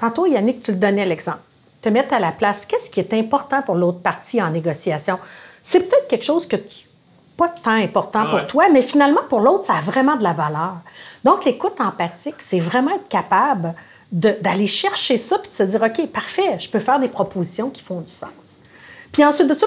[0.01, 1.39] Tantôt, Yannick, tu le donnais l'exemple.
[1.83, 5.19] Te mettre à la place, qu'est-ce qui est important pour l'autre partie en négociation?
[5.63, 6.87] C'est peut-être quelque chose que tu
[7.37, 8.47] pas tant important pour Ouais.
[8.47, 10.75] toi, mais finalement, pour l'autre, ça a vraiment de la valeur.
[11.25, 13.75] Donc, l'écoute empathique, c'est vraiment être capable
[14.13, 17.83] d'aller chercher ça puis de se dire, OK, parfait, je peux faire des propositions qui
[17.83, 18.31] font du sens.
[19.13, 19.67] Puis ensuite de ça,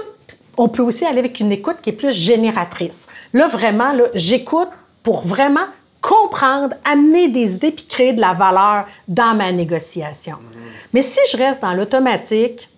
[0.58, 3.08] on peut aussi aller avec une écoute qui est plus génératrice.
[3.34, 4.70] Là, vraiment, là, j'écoute
[5.04, 5.66] pour vraiment
[6.02, 10.38] comprendre, amener des idées puis créer de la valeur dans ma négociation.
[10.94, 12.70] Mais si je reste dans l'automatique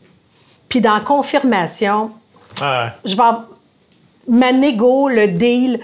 [0.67, 2.11] puis dans la confirmation,
[2.61, 2.87] Ouais.
[3.05, 3.23] je vais
[4.29, 5.79] ma négo, le deal,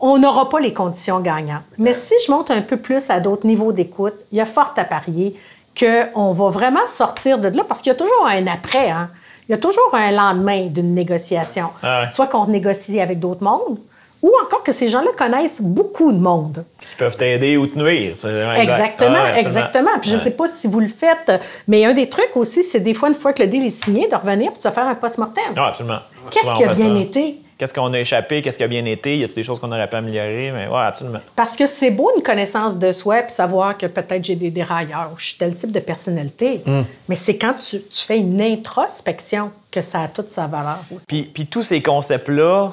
[0.00, 1.62] on n'aura pas les conditions gagnantes.
[1.78, 4.74] Mais si je monte un peu plus à d'autres niveaux d'écoute, il y a fort
[4.76, 5.38] à parier
[5.78, 8.90] qu'on va vraiment sortir de là parce qu'il y a toujours un après.
[8.90, 9.08] hein.
[9.48, 11.68] Il y a toujours un lendemain d'une négociation.
[11.82, 12.06] Ah ouais.
[12.12, 13.78] Soit qu'on négocie avec d'autres mondes,
[14.24, 16.64] ou encore que ces gens-là connaissent beaucoup de monde.
[16.80, 18.12] Qui peuvent t'aider ou te nuire.
[18.12, 18.58] exact.
[18.58, 19.90] Exactement, Ah, exactement.
[20.00, 20.24] Puis je ne Ouais.
[20.24, 23.14] sais pas si vous le faites, mais un des trucs aussi, c'est des fois, une
[23.16, 25.42] fois que le deal est signé, de revenir et de se faire un post-mortem.
[25.56, 25.98] Ah, absolument.
[26.30, 27.00] Qu'est-ce qui a bien ça.
[27.02, 27.38] été?
[27.58, 28.40] Qu'est-ce qu'on a échappé?
[28.42, 29.16] Qu'est-ce qui a bien été?
[29.18, 30.50] Y a-t-il des choses qu'on aurait pu améliorer?
[30.52, 31.20] Mais ouais, absolument.
[31.36, 35.10] Parce que c'est beau une connaissance de soi puis savoir que peut-être j'ai des dérailleurs
[35.14, 36.62] ou je suis tel type de personnalité.
[36.66, 36.80] Mm.
[37.08, 41.06] Mais c'est quand tu, tu fais une introspection que ça a toute sa valeur aussi.
[41.06, 42.72] Puis, puis tous ces concepts-là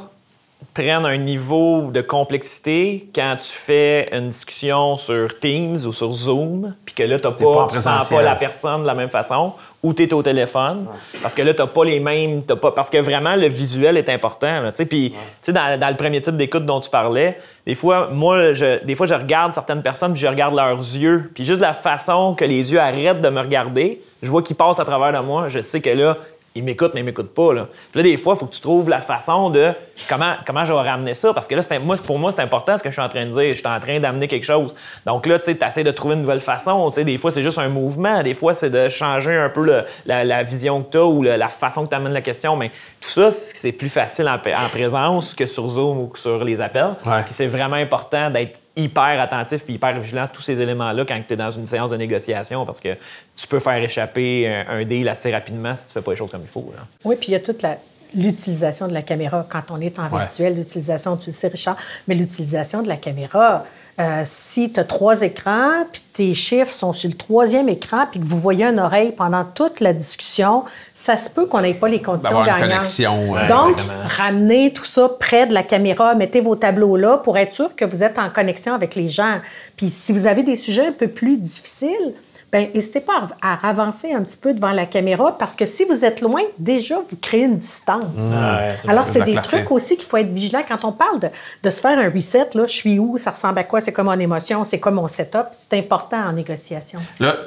[0.74, 6.74] prennent un niveau de complexité quand tu fais une discussion sur Teams ou sur Zoom,
[6.86, 9.94] puis que là, tu pas tu sens pas la personne de la même façon, ou
[9.94, 10.88] tu es au téléphone,
[11.22, 12.44] parce que là, tu pas les mêmes...
[12.44, 14.64] t'as pas, parce que vraiment, le visuel est important.
[14.90, 18.54] Puis, tu sais, dans, dans le premier type d'écoute dont tu parlais, des fois, moi,
[18.54, 21.74] je, des fois, je regarde certaines personnes, puis je regarde leurs yeux, puis juste la
[21.74, 25.26] façon que les yeux arrêtent de me regarder, je vois qu'ils passent à travers de
[25.26, 26.18] moi, je sais que là,
[26.54, 27.54] il m'écoute, mais il m'écoute pas.
[27.54, 27.68] Là.
[27.92, 29.72] Puis là, des fois, il faut que tu trouves la façon de
[30.10, 31.34] comment, comment je vais ramener ça.
[31.34, 33.32] Parce que là, moi, pour moi, c'est important ce que je suis en train de
[33.32, 33.50] dire.
[33.52, 34.74] Je suis en train d'amener quelque chose.
[35.06, 36.90] Donc là, tu sais, essaies de trouver une nouvelle façon.
[36.90, 38.22] Tu sais, des fois, c'est juste un mouvement.
[38.22, 41.24] Des fois, c'est de changer un peu le- la, la vision que tu as ou
[41.24, 42.56] le- la façon que tu amènes la question.
[42.58, 46.18] Mais tout ça, c'est c'est plus facile en, en présence que sur Zoom ou que
[46.20, 46.96] sur les appels.
[47.06, 47.22] Ouais.
[47.26, 51.22] Puis c'est vraiment important d'être hyper attentif puis hyper vigilant à tous ces éléments-là quand
[51.28, 52.96] tu es dans une séance de négociation parce que
[53.36, 56.32] tu peux faire échapper un, un deal assez rapidement si tu fais pas les choses
[56.32, 56.72] comme il faut.
[56.76, 56.84] là.
[57.04, 57.78] Oui, puis il y a toute la,
[58.16, 62.16] l'utilisation de la caméra quand on est en virtuel, l'utilisation, tu le sais, Richard, mais
[62.16, 63.66] l'utilisation de la caméra.
[64.00, 68.20] Euh, si tu as trois écrans, puis tes chiffres sont sur le troisième écran, puis
[68.20, 70.64] que vous voyez une oreille pendant toute la discussion,
[70.96, 72.70] ça se peut qu'on n'ait pas les conditions gagnantes.
[72.70, 73.36] connexion.
[73.48, 77.76] Donc, ramenez tout ça près de la caméra, mettez vos tableaux là pour être sûr
[77.76, 79.40] que vous êtes en connexion avec les gens.
[79.76, 82.14] Puis si vous avez des sujets un peu plus difficiles,
[82.52, 86.04] ben n'hésitez pas à, avancer un petit peu devant la caméra parce que si vous
[86.04, 88.04] êtes loin, déjà, vous créez une distance.
[88.18, 88.90] Mmh.
[88.90, 90.62] Alors, c'est des trucs aussi qu'il faut être vigilant.
[90.68, 91.30] Quand on parle de,
[91.64, 94.04] de, se faire un reset, là, je suis où, ça ressemble à quoi, c'est quoi
[94.04, 97.00] mon émotion, c'est quoi mon setup, c'est important en négociation.
[97.22, 97.38] Là,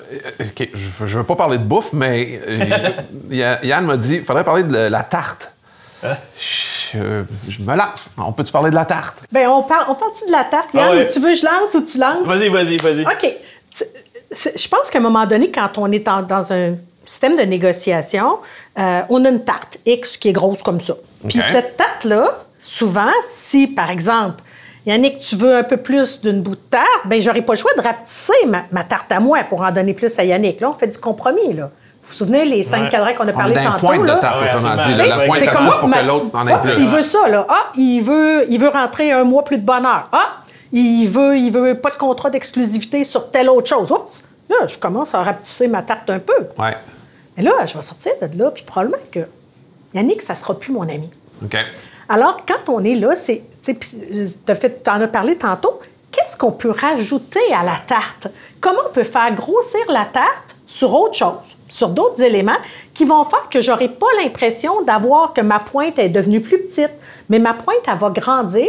[0.40, 4.44] euh, je ne veux pas parler de bouffe, mais euh, Yann m'a dit il faudrait
[4.44, 5.52] parler de la tarte.
[6.02, 6.16] Hein?
[6.92, 8.10] Je, me lance.
[8.16, 9.22] On peut-tu parler de la tarte?
[9.30, 10.98] Bien, on parle, on parle de la tarte, Yann?
[10.98, 12.26] Ah tu veux que je lance ou tu lances?
[12.26, 13.02] Vas-y, vas-y, vas-y.
[13.02, 13.36] OK
[14.34, 18.38] je pense qu'à un moment donné, quand on est dans un système de négociation,
[18.78, 20.94] euh, on a une tarte X qui est grosse comme ça.
[21.28, 24.42] Puis cette tarte-là, souvent, si, par exemple,
[24.86, 27.72] Yannick, tu veux un peu plus d'une bout de tarte, bien, j'aurais pas le choix
[27.76, 28.34] de rapetisser
[28.70, 30.60] ma, tarte à moi pour en donner plus à Yannick.
[30.60, 31.70] Là, on fait du compromis, là.
[32.02, 33.86] Vous vous souvenez les cinq cadrans qu'on a parlé tantôt?
[33.86, 34.94] point de tarte, autrement dit.
[34.94, 36.74] la pointe de tarte, pour que l'autre en ait plus.
[36.78, 37.46] Il veut ça, là.
[37.48, 40.08] Ah, il veut, il veut rentrer un mois plus de bonheur.
[40.12, 40.43] Ah,
[40.80, 43.90] il veut, il veut pas de contrat d'exclusivité sur telle autre chose.
[43.90, 44.24] Oups!
[44.48, 46.48] Là, je commence à rapetisser ma tarte un peu.
[46.58, 46.76] Ouais.
[47.36, 49.20] Mais là, je vais sortir de là, puis probablement que
[49.94, 51.08] Yannick, ça sera plus mon ami.
[51.42, 51.56] OK.
[52.08, 53.42] Alors, quand on est là, c'est.
[53.62, 53.76] Tu
[54.90, 58.28] en as parlé tantôt, qu'est-ce qu'on peut rajouter à la tarte?
[58.60, 62.58] Comment on peut faire grossir la tarte sur autre chose, sur d'autres éléments
[62.92, 66.90] qui vont faire que j'aurai pas l'impression d'avoir que ma pointe est devenue plus petite,
[67.28, 68.68] mais ma pointe, elle va grandir,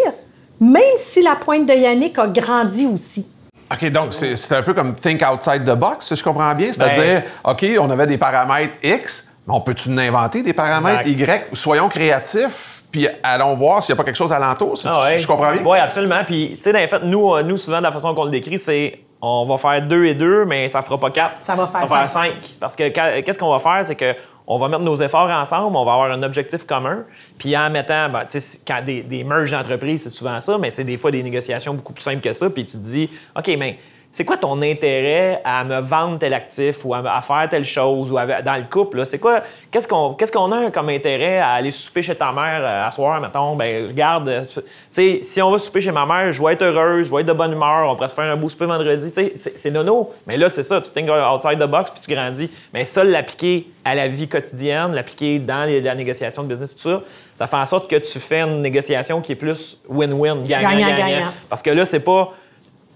[0.59, 3.27] même si la pointe de Yannick a grandi aussi.
[3.71, 6.71] OK, donc c'est un peu comme think outside the box, si je comprends bien.
[6.71, 11.47] C'est-à-dire, ben- OK, on avait des paramètres X, mais on peut-tu inventer des paramètres Y?
[11.53, 15.25] Soyons créatifs, puis allons voir s'il n'y a pas quelque chose alentour, si ah je
[15.25, 15.63] comprends bien?
[15.65, 16.23] Oui, absolument.
[16.25, 18.59] Puis, tu sais, en fait, nous, euh, nous, souvent, de la façon qu'on le décrit,
[18.59, 21.37] c'est on va faire deux et deux, mais ça ne fera pas quatre.
[21.45, 22.33] Ça va faire, cinq.
[22.59, 22.89] Parce que
[23.21, 24.13] qu'est-ce qu'on va faire, c'est que
[24.47, 27.03] on va mettre nos efforts ensemble, on va avoir un objectif commun.
[27.37, 30.71] Puis en mettant, ben, tu sais, quand des, des merges d'entreprise, c'est souvent ça, mais
[30.71, 32.49] c'est des fois des négociations beaucoup plus simples que ça.
[32.49, 33.79] Puis tu te dis, OK, mais
[34.15, 38.15] c'est quoi ton intérêt à me vendre tel actif ou à, faire telle chose ou
[38.15, 39.05] dans le couple?
[39.05, 39.41] C'est quoi?
[39.69, 42.91] Qu'est-ce qu'on qu'est-ce qu'on a comme intérêt à aller souper chez ta mère euh, à
[42.91, 43.57] soir, mettons?
[43.57, 46.61] Ben regarde, euh, tu sais, si on va souper chez ma mère, je vais être
[46.61, 49.11] heureuse, je vais être de bonne humeur, on pourrait se faire un beau souper vendredi.
[49.11, 50.13] Tu sais, c'est nono.
[50.25, 52.49] Mais là, c'est ça, tu think outside the box puis tu grandis.
[52.73, 57.01] Mais ça, l'appliquer à la vie quotidienne, l'appliquer dans la négociation de business, tout ça,
[57.35, 61.33] ça fait en sorte que tu fais une négociation qui est plus win-win, gagnant-gagnant.
[61.49, 62.31] Parce que là, c'est pas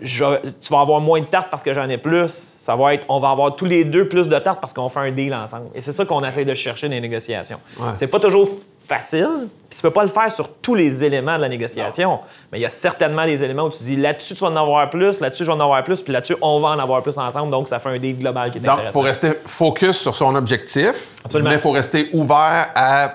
[0.03, 2.55] tu vas avoir moins de tartes parce que j'en ai plus.
[2.57, 4.99] Ça va être, on va avoir tous les deux plus de tartes parce qu'on fait
[4.99, 5.67] un deal ensemble.
[5.75, 7.59] Et c'est ça qu'on essaie de chercher dans les négociations.
[7.93, 8.49] C'est pas toujours
[8.87, 12.19] facile, puis tu peux pas le faire sur tous les éléments de la négociation.
[12.51, 14.89] Mais il y a certainement des éléments où tu dis là-dessus, tu vas en avoir
[14.89, 17.51] plus, là-dessus, je vais en avoir plus, puis là-dessus, on va en avoir plus ensemble.
[17.51, 18.81] Donc, ça fait un deal global qui est intéressant.
[18.81, 23.13] Donc, il faut rester focus sur son objectif, mais il faut rester ouvert à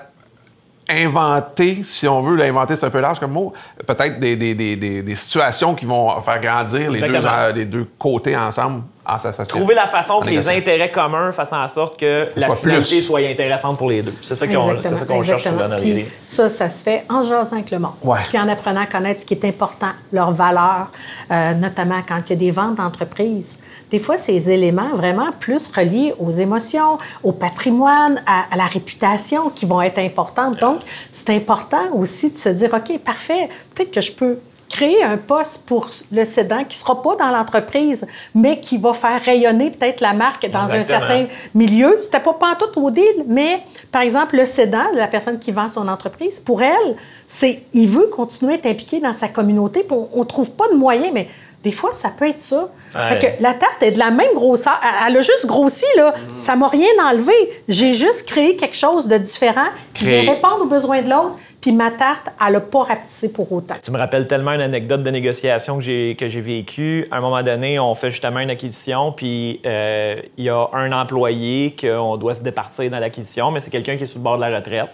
[0.89, 3.53] inventer, si on veut, l'inventer, c'est un peu large comme mot,
[3.85, 7.19] peut-être des, des, des, des, situations qui vont faire grandir les deux,
[7.55, 9.57] les deux, côtés ensemble en s'associant.
[9.57, 13.77] Trouver la façon que les intérêts communs fassent en sorte que la finalité soit intéressante
[13.77, 14.13] pour les deux.
[14.21, 17.93] C'est ça qu'on cherche sur Puis Ça, ça se fait en jasant avec le monde.
[18.29, 20.91] Puis en apprenant à connaître ce qui est important, leurs valeurs,
[21.31, 23.57] euh, notamment quand il y a des ventes d'entreprise
[23.91, 29.65] des fois, ces éléments vraiment plus reliés aux émotions, au patrimoine, à, la réputation qui
[29.65, 30.59] vont être importantes.
[30.59, 30.79] Donc,
[31.13, 35.63] c'est important aussi de se dire, OK, parfait, peut-être que je peux créer un poste
[35.65, 40.01] pour le cédant qui ne sera pas dans l'entreprise, mais qui va faire rayonner peut-être
[40.01, 41.99] la marque dans un certain milieu.
[42.01, 45.87] C'était pas tout au deal, mais par exemple, le cédant, la personne qui vend son
[45.87, 46.95] entreprise, pour elle,
[47.27, 50.75] c'est il veut continuer à être impliqué dans sa communauté, on ne trouve pas de
[50.75, 51.27] moyens, mais
[51.65, 52.69] des fois, ça peut être ça.
[52.93, 54.79] que la tarte est de la même grosseur.
[55.07, 56.11] Elle a juste grossi, là.
[56.11, 56.37] Mm.
[56.37, 57.33] Ça m'a rien enlevé.
[57.67, 61.37] J'ai juste créé quelque chose de différent qui va répondre aux besoins de l'autre.
[61.59, 63.73] Puis ma tarte, elle n'a pas rapetissé pour autant.
[63.81, 67.07] Tu me rappelles tellement une anecdote de négociation que j'ai, que j'ai vécue.
[67.09, 70.91] À un moment donné, on fait justement une acquisition, puis euh, il y a un
[70.91, 74.37] employé qu'on doit se départir dans l'acquisition, mais c'est quelqu'un qui est sur le bord
[74.37, 74.91] de la retraite.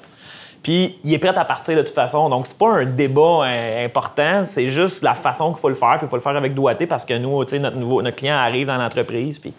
[0.63, 2.29] Puis il est prêt à partir de toute façon.
[2.29, 5.97] Donc, c'est pas un débat euh, important, c'est juste la façon qu'il faut le faire.
[5.97, 8.67] Puis il faut le faire avec doigté parce que nous, notre, nouveau, notre client arrive
[8.67, 9.39] dans l'entreprise.
[9.39, 9.53] Puis...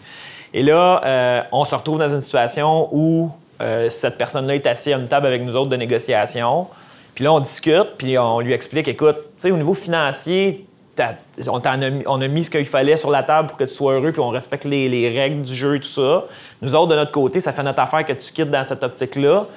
[0.53, 4.93] Et là, euh, on se retrouve dans une situation où euh, cette personne-là est assise
[4.93, 6.67] à une table avec nous autres de négociation.
[7.15, 10.65] Puis là, on discute, puis on lui explique écoute, tu sais, au niveau financier,
[11.47, 13.93] on, a, on, a, mis ce qu'il fallait sur la table pour que tu sois
[13.93, 16.25] heureux, puis on respecte les, les, règles du jeu et tout ça.
[16.61, 19.47] Nous autres, de notre côté, ça fait notre affaire que tu quittes dans cette optique-là.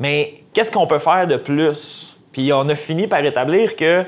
[0.00, 2.16] Mais qu'est-ce qu'on peut faire de plus?
[2.32, 4.04] Puis on a fini par établir que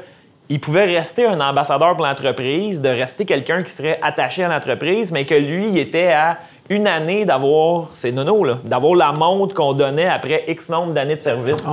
[0.48, 5.10] il pouvait rester un ambassadeur pour l'entreprise, de rester quelqu'un qui serait attaché à l'entreprise,
[5.10, 9.54] mais que lui, il était à une année d'avoir, c'est nono, là, d'avoir la montre
[9.54, 11.66] qu'on donnait après X nombre d'années de service.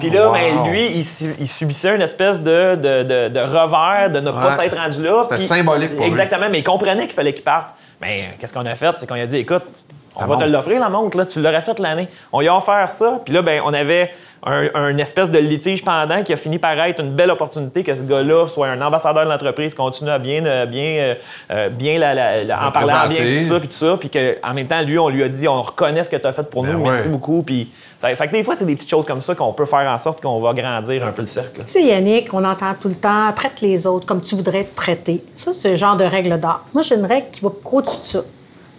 [0.00, 0.32] Puis là, wow.
[0.32, 4.30] ben, lui, il, su- il subissait une espèce de, de, de- de revers de ne
[4.32, 5.22] pas s'être rendu là.
[5.22, 6.08] C'était symbolique pour lui.
[6.08, 7.74] Exactement, mais il comprenait qu'il fallait qu'il parte.
[8.00, 8.92] Mais euh, qu'est-ce qu'on a fait?
[8.96, 9.84] C'est qu'on a dit, écoute,
[10.16, 11.24] on va te l'offrir, la montre, là.
[11.26, 12.08] tu l'aurais fait l'année.
[12.32, 14.10] On lui a offert ça, puis là, ben, on avait
[14.44, 17.94] un, un espèce de litige pendant qui a fini par être une belle opportunité que
[17.94, 21.14] ce gars-là soit un ambassadeur de l'entreprise, continue à bien, euh, bien, euh,
[21.50, 24.54] euh, bien la- la- la- en parlant bien, tout ça, puis tout ça, puis qu'en
[24.54, 26.62] même temps, lui, on lui a dit, on reconnaît ce que tu as fait pour
[26.64, 26.92] Ben nous, ouais.
[26.92, 27.70] merci beaucoup, puis...
[28.00, 29.98] Fait, fait que des fois, c'est des petites choses comme ça qu'on peut faire en
[29.98, 31.60] sorte qu'on va grandir un peu le cercle.
[31.64, 34.74] Tu sais, Yannick, on entend tout le temps traite les autres comme tu voudrais être
[34.74, 35.22] traité.
[35.36, 36.60] Ça, c'est le genre de règle d'or.
[36.72, 38.20] Moi, j'ai une règle qui va au-dessus de ça.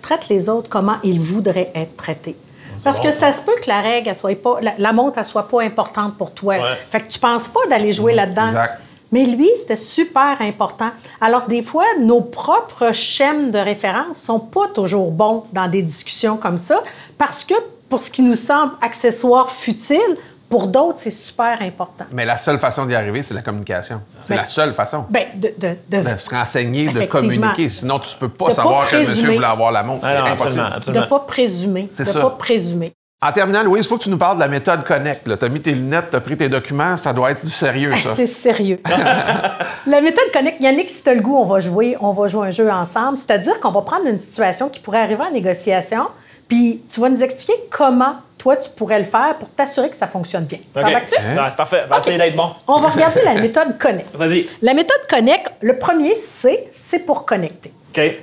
[0.02, 2.36] Traite les autres comment ils voudraient être traités.
[2.84, 5.26] Parce que ça se peut que la règle, elle soit pas, la, la montre, elle
[5.26, 6.56] soit pas importante pour toi.
[6.56, 6.78] Ouais.
[6.90, 8.48] Fait que tu penses pas d'aller jouer là-dedans.
[8.48, 8.80] exact.
[9.12, 10.90] Mais lui, c'était super important.
[11.20, 16.38] Alors, des fois, nos propres schèmes de référence sont pas toujours bons dans des discussions
[16.38, 16.82] comme ça,
[17.18, 17.54] parce que
[17.90, 20.18] pour ce qui nous semble accessoire, futile,
[20.52, 22.06] pour d'autres, c'est super important.
[22.12, 24.02] Mais la seule façon d'y arriver, c'est la communication.
[24.22, 25.06] C'est Ben, la seule façon.
[25.10, 27.70] Ben, de, de, de- De se renseigner, de communiquer.
[27.70, 30.02] Sinon, tu peux pas De pas savoir que le monsieur voulait avoir la montre.
[30.04, 30.42] Ah C'est non, impossible.
[30.60, 31.04] absolument, de absolument.
[31.06, 31.90] ne pas présumer.
[31.92, 32.20] C'est de ça.
[32.22, 32.94] pas présumer.
[33.24, 35.38] En terminant, Louise, il faut que tu nous parles de la méthode Connect.
[35.40, 36.98] Tu as mis tes lunettes, tu as pris tes documents.
[36.98, 38.10] Ça doit être du sérieux, ça.
[38.16, 38.82] C'est sérieux.
[39.88, 42.48] la méthode Connect, Yannick, si tu as le goût, on va jouer, on va jouer
[42.48, 43.18] un jeu ensemble.
[43.18, 46.08] C'est-à-dire qu'on va prendre une situation qui pourrait arriver en négociation,
[46.52, 50.08] puis tu vas nous expliquer comment toi, tu pourrais le faire pour t'assurer que ça
[50.08, 50.58] fonctionne bien.
[50.76, 50.82] OK.
[50.82, 51.16] T'embarques-tu?
[51.34, 51.86] Non, c'est parfait.
[51.88, 52.02] Va OK.
[52.02, 52.50] essayer d'être bon.
[52.68, 54.14] On va regarder la méthode Connect.
[54.14, 54.48] Vas-y.
[54.62, 57.72] La méthode Connect, le premier C, c'est pour connecter.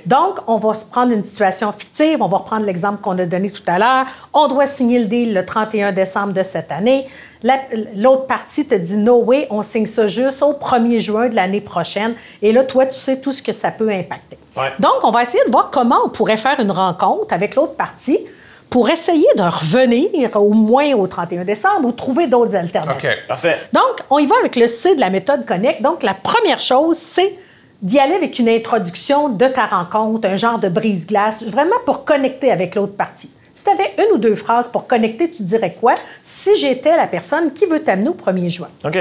[0.05, 2.17] Donc, on va se prendre une situation fictive.
[2.21, 4.05] On va reprendre l'exemple qu'on a donné tout à l'heure.
[4.33, 7.05] On doit signer le deal le 31 décembre de cette année.
[7.43, 7.59] La-
[7.95, 11.61] L'autre partie te dit No way, on signe ça juste au 1er juin de l'année
[11.61, 12.15] prochaine.
[12.41, 14.37] Et là, toi, tu sais tout ce que ça peut impacter.
[14.57, 14.71] Ouais.
[14.79, 18.19] Donc, on va essayer de voir comment on pourrait faire une rencontre avec l'autre partie
[18.69, 23.09] pour essayer de revenir au moins au 31 décembre ou trouver d'autres alternatives.
[23.09, 23.27] OK.
[23.27, 23.57] Parfait.
[23.73, 25.81] Donc, on y va avec le C de la méthode Connect.
[25.81, 27.35] Donc, la première chose, c'est
[27.81, 32.51] d'y aller avec une introduction de ta rencontre, un genre de brise-glace, vraiment pour connecter
[32.51, 33.31] avec l'autre partie.
[33.53, 37.07] Si tu avais une ou deux phrases pour connecter, tu dirais quoi si j'étais la
[37.07, 38.69] personne qui veut t'amener au 1er juin?
[38.85, 38.97] OK.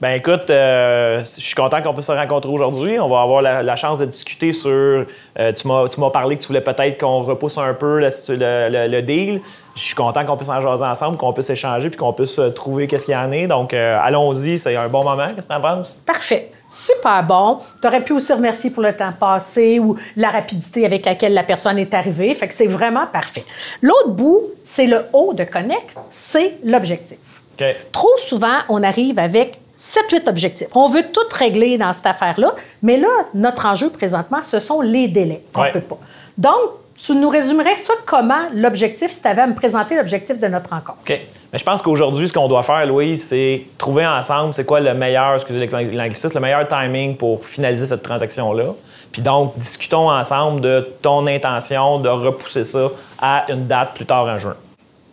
[0.00, 2.98] Ben écoute, euh, je suis content qu'on puisse se rencontrer aujourd'hui.
[2.98, 4.70] On va avoir la, la chance de discuter sur.
[4.70, 8.88] euh, tu m'as parlé que tu voulais peut-être qu'on repousse un peu le, le- le-
[8.88, 9.42] le deal.
[9.74, 12.48] Je suis content qu'on puisse en jaser ensemble, qu'on puisse échanger puis qu'on puisse euh,
[12.48, 13.46] trouver qu'est-ce qu'il y en est.
[13.46, 15.28] Donc, euh, allons-y, c'est un bon moment.
[15.34, 15.92] Qu'est-ce que tu en penses?
[16.06, 16.50] Parfait.
[16.66, 17.58] Super bon.
[17.82, 21.42] Tu aurais pu aussi remercier pour le temps passé ou la rapidité avec laquelle la
[21.42, 22.32] personne est arrivée.
[22.32, 23.44] Fait que c'est vraiment parfait.
[23.82, 27.18] L'autre bout, c'est le haut de Connect, c'est l'objectif.
[27.60, 27.66] OK.
[27.92, 30.68] Trop souvent, on arrive avec 7-8 objectifs.
[30.74, 35.08] On veut tout régler dans cette affaire-là, mais là, notre enjeu présentement, ce sont les
[35.08, 35.72] délais qu'on ne Ouais.
[35.72, 35.98] peut pas.
[36.36, 36.58] Donc,
[36.98, 40.68] tu nous résumerais ça comment l'objectif, si tu avais à me présenter l'objectif de notre
[40.68, 40.98] rencontre?
[41.00, 41.18] OK.
[41.50, 44.92] Mais je pense qu'aujourd'hui, ce qu'on doit faire, Louise, c'est trouver ensemble c'est quoi le
[44.92, 48.74] meilleur, excusez l'anglicisme, le meilleur timing pour finaliser cette transaction-là.
[49.10, 54.26] Puis donc, discutons ensemble de ton intention de repousser ça à une date plus tard
[54.26, 54.54] en juin.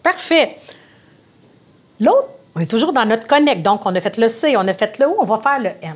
[0.04, 0.58] Parfait.
[2.02, 2.28] L'autre,
[2.58, 3.62] on est toujours dans notre connect.
[3.62, 5.70] Donc, on a fait le C, on a fait le O, on va faire le
[5.88, 5.96] N.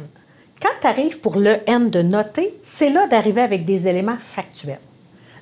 [0.61, 4.79] Quand tu arrives pour le N de noter, c'est là d'arriver avec des éléments factuels.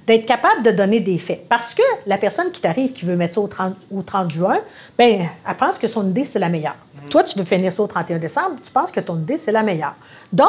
[0.08, 1.46] D'être capable de donner des faits.
[1.50, 4.60] Parce que la personne qui t'arrive, qui veut mettre ça au 30, au 30 juin,
[4.98, 6.78] bien, elle pense que son idée, c'est la meilleure.
[7.10, 9.62] Toi, tu veux finir ça au 31 décembre, tu penses que ton idée, c'est la
[9.62, 9.96] meilleure.
[10.32, 10.48] Donc,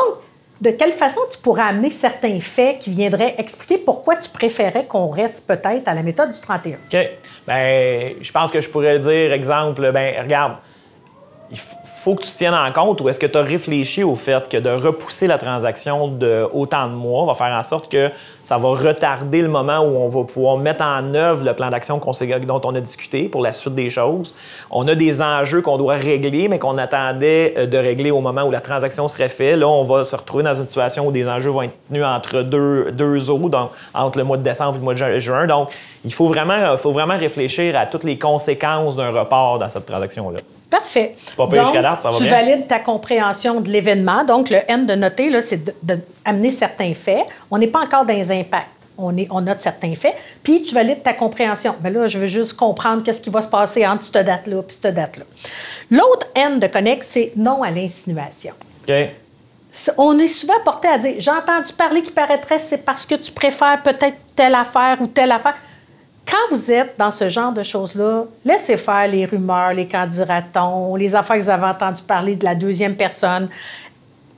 [0.61, 5.09] de quelle façon tu pourrais amener certains faits qui viendraient expliquer pourquoi tu préférais qu'on
[5.09, 6.75] reste peut-être à la méthode du 31?
[6.75, 7.11] OK.
[7.47, 10.57] Ben, je pense que je pourrais dire, exemple, ben, regarde,
[11.53, 14.49] il faut que tu tiennes en compte ou est-ce que tu as réfléchi au fait
[14.49, 18.11] que de repousser la transaction de autant de mois va faire en sorte que
[18.45, 22.01] ça va retarder le moment où on va pouvoir mettre en œuvre le plan d'action
[22.01, 24.35] dont on a discuté pour la suite des choses?
[24.71, 28.43] On a des enjeux qu'on doit régler, mais qu'on attendait euh, de régler au moment
[28.43, 29.57] où la transaction serait faite.
[29.57, 32.43] Là, on va se retrouver dans une situation où des enjeux vont être tenus entre
[32.43, 35.47] deux, deux eaux, donc entre le mois de décembre et le mois de ju- juin.
[35.47, 35.71] Donc,
[36.05, 40.41] il faut vraiment, faut vraiment réfléchir à toutes les conséquences d'un report dans cette transaction-là.
[40.71, 41.17] Parfait.
[41.37, 42.31] Donc, jusqu'à date, ça va tu bien?
[42.33, 44.25] valides ta compréhension de l'événement.
[44.25, 47.25] Donc, le N de noter, là, c'est d'amener certains faits.
[47.51, 48.69] On n'est pas encore dans les impacts.
[48.97, 50.15] On, est, on note certains faits.
[50.43, 51.75] Puis, tu valides ta compréhension.
[51.83, 54.65] Mais là, je veux juste comprendre qu'est-ce qui va se passer entre cette date-là et
[54.73, 55.25] cette date-là.
[55.91, 58.53] L'autre N de connect, c'est non à l'insinuation.
[58.87, 58.95] OK?
[59.99, 63.31] On est souvent porté à dire J'ai entendu parler qu'il paraîtrait, c'est parce que tu
[63.33, 65.55] préfères peut-être telle affaire ou telle affaire.
[66.31, 70.07] Quand vous êtes dans ce genre de choses-là, laissez faire les rumeurs, les camps
[70.97, 73.49] les affaires que vous avez entendu parler de la deuxième personne.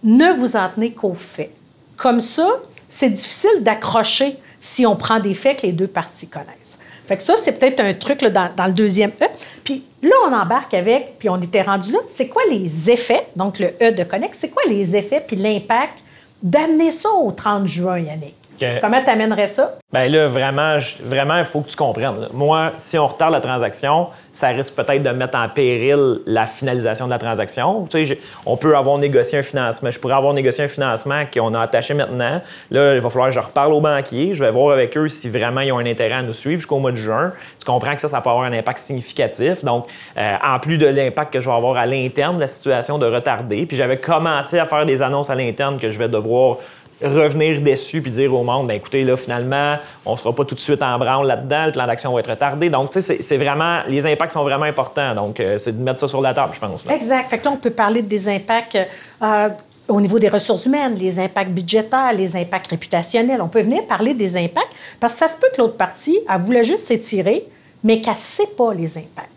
[0.02, 1.50] Ne vous en tenez qu'aux faits.
[1.96, 2.48] Comme ça,
[2.88, 6.78] c'est difficile d'accrocher si on prend des faits que les deux parties connaissent.
[7.06, 9.26] Fait ça, c'est peut-être un truc dans, le deuxième E.
[9.62, 13.58] Puis là, on embarque avec, puis on était rendu là, c'est quoi les effets, donc
[13.58, 15.98] le E de Connect, c'est quoi les effets puis l'impact
[16.42, 18.41] d'amener ça au 30 juin, Yannick?
[18.80, 19.74] Comment tu amènerais ça?
[19.92, 22.28] Bien là, vraiment, vraiment, il faut que tu comprennes.
[22.32, 27.06] Moi, si on retarde la transaction, ça risque peut-être de mettre en péril la finalisation
[27.06, 27.86] de la transaction.
[27.90, 29.90] Tu sais, on peut avoir négocié un financement.
[29.90, 32.40] Je pourrais avoir négocié un financement qu'on a attaché maintenant.
[32.70, 34.34] Là, il va falloir que je reparle aux banquiers.
[34.34, 36.78] Je vais voir avec eux si vraiment ils ont un intérêt à nous suivre jusqu'au
[36.78, 37.32] mois de juin.
[37.58, 39.64] Tu comprends que ça, ça peut avoir un impact significatif.
[39.64, 39.86] Donc,
[40.16, 43.66] euh, en plus de l'impact que je vais avoir à l'interne, la situation de retarder.
[43.66, 46.56] Puis j'avais commencé à faire des annonces à l'interne que je vais devoir
[47.02, 49.76] revenir déçu puis dire au monde, ben écoutez, là, finalement,
[50.06, 52.70] on sera pas tout de suite en branle là-dedans, le plan d'action va être retardé.
[52.70, 55.14] Donc, tu sais, c'est vraiment, les impacts sont vraiment importants.
[55.14, 56.84] Donc, euh, c'est de mettre ça sur la table, je pense.
[56.88, 57.28] Exact.
[57.28, 58.78] Fait que là, on peut parler des impacts
[59.22, 59.48] euh,
[59.88, 63.40] au niveau des ressources humaines, les impacts budgétaires, les impacts réputationnels.
[63.42, 66.40] On peut venir parler des impacts parce que ça se peut que l'autre partie, elle
[66.40, 67.44] voulait juste s'étirer,
[67.82, 69.28] mais qu'elle ne sait pas les impacts.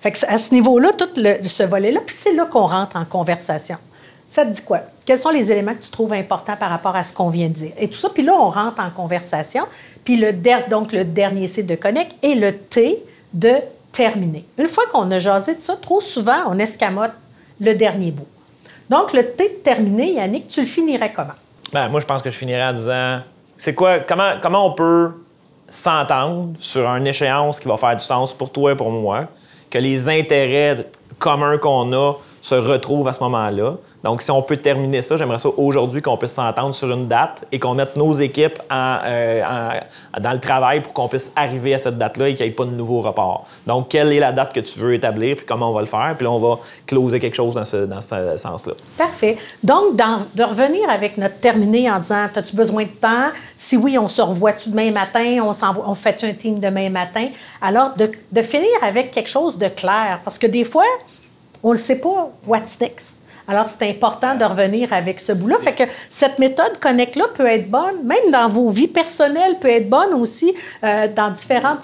[0.00, 3.76] Fait que à ce niveau-là, tout ce volet-là, puis c'est là qu'on rentre en conversation.
[4.30, 4.82] Ça te dit quoi?
[5.04, 7.52] Quels sont les éléments que tu trouves importants par rapport à ce qu'on vient de
[7.52, 7.72] dire?
[7.76, 9.64] Et tout ça, puis là, on rentre en conversation.
[10.04, 10.32] Puis le
[10.70, 13.02] donc le dernier site de Connect et le T
[13.34, 13.56] de
[13.90, 14.44] terminer.
[14.56, 17.10] Une fois qu'on a jasé de ça, trop souvent, on escamote
[17.60, 18.26] le dernier bout.
[18.88, 21.34] Donc, le T de terminer, Yannick, tu le finirais comment?
[21.72, 23.20] Bien, moi, je pense que je finirais en disant
[23.56, 25.10] c'est quoi, comment, comment on peut
[25.70, 29.26] s'entendre sur une échéance qui va faire du sens pour toi et pour moi,
[29.70, 30.86] que les intérêts
[31.18, 33.74] communs qu'on a se retrouvent à ce moment-là.
[34.02, 37.44] Donc, si on peut terminer ça, j'aimerais ça aujourd'hui qu'on puisse s'entendre sur une date
[37.52, 39.80] et qu'on mette nos équipes euh,
[40.18, 42.64] dans le travail pour qu'on puisse arriver à cette date-là et qu'il n'y ait pas
[42.64, 43.46] de nouveau report.
[43.66, 46.14] Donc, quelle est la date que tu veux établir puis comment on va le faire?
[46.16, 48.72] Puis là, on va closer quelque chose dans ce, sens-là.
[48.96, 49.36] Parfait.
[49.62, 53.30] Donc, de revenir avec notre terminé en disant As-tu besoin de temps?
[53.56, 55.38] Si oui, on se revoit-tu demain matin?
[55.42, 55.52] On,
[55.86, 57.28] on fait-tu un team demain matin?
[57.60, 60.20] Alors, de, finir avec quelque chose de clair.
[60.24, 60.84] Parce que des fois,
[61.62, 63.19] on ne sait pas, what's next?
[63.50, 65.56] Alors, c'est important de revenir avec ce bout-là.
[65.58, 69.90] Fait que cette méthode Connect-là peut être bonne, même dans vos vies personnelles, peut être
[69.90, 71.80] bonne aussi euh, dans différentes,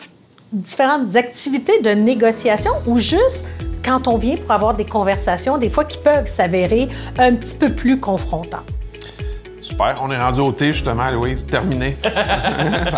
[0.53, 3.45] différentes activités de négociation ou juste
[3.85, 6.89] quand on vient pour avoir des conversations, des fois qui peuvent s'avérer
[7.19, 8.71] un petit peu plus confrontantes.
[9.59, 9.97] Super.
[10.01, 11.45] On est rendu au thé, justement, Louise.
[11.51, 11.97] Terminé.
[12.05, 12.11] ça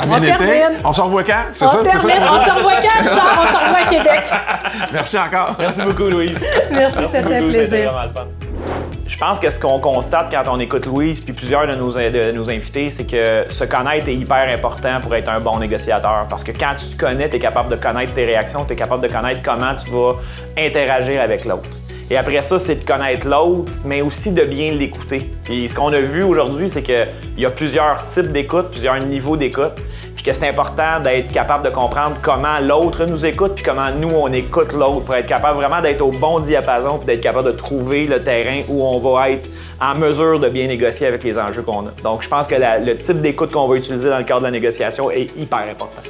[0.02, 0.36] a bien on été.
[0.36, 0.78] Termine.
[0.84, 1.44] On se revoit quand?
[1.52, 1.78] C'est ça?
[1.82, 2.16] Termine.
[2.16, 2.32] ça?
[2.34, 3.42] on se revoit quand, Richard?
[3.42, 4.30] On se revoit à Québec.
[4.92, 5.56] Merci encore.
[5.58, 6.38] Merci beaucoup, Louise.
[6.70, 8.10] Merci, c'était un plaisir.
[9.08, 12.30] Je pense que ce qu'on constate quand on écoute Louise puis plusieurs de nos, de
[12.30, 16.26] nos invités, c'est que se connaître est hyper important pour être un bon négociateur.
[16.28, 18.76] Parce que quand tu te connais, tu es capable de connaître tes réactions, tu es
[18.76, 20.16] capable de connaître comment tu vas
[20.58, 21.70] interagir avec l'autre.
[22.10, 25.30] Et après ça, c'est de connaître l'autre, mais aussi de bien l'écouter.
[25.44, 27.06] Puis ce qu'on a vu aujourd'hui, c'est qu'il
[27.36, 29.72] y a plusieurs types d'écoute, plusieurs niveaux d'écoute,
[30.14, 34.08] puis que c'est important d'être capable de comprendre comment l'autre nous écoute, puis comment nous,
[34.08, 37.56] on écoute l'autre, pour être capable vraiment d'être au bon diapason, puis d'être capable de
[37.56, 41.62] trouver le terrain où on va être en mesure de bien négocier avec les enjeux
[41.62, 41.90] qu'on a.
[42.02, 44.50] Donc, je pense que le type d'écoute qu'on va utiliser dans le cadre de la
[44.50, 46.02] négociation est hyper important.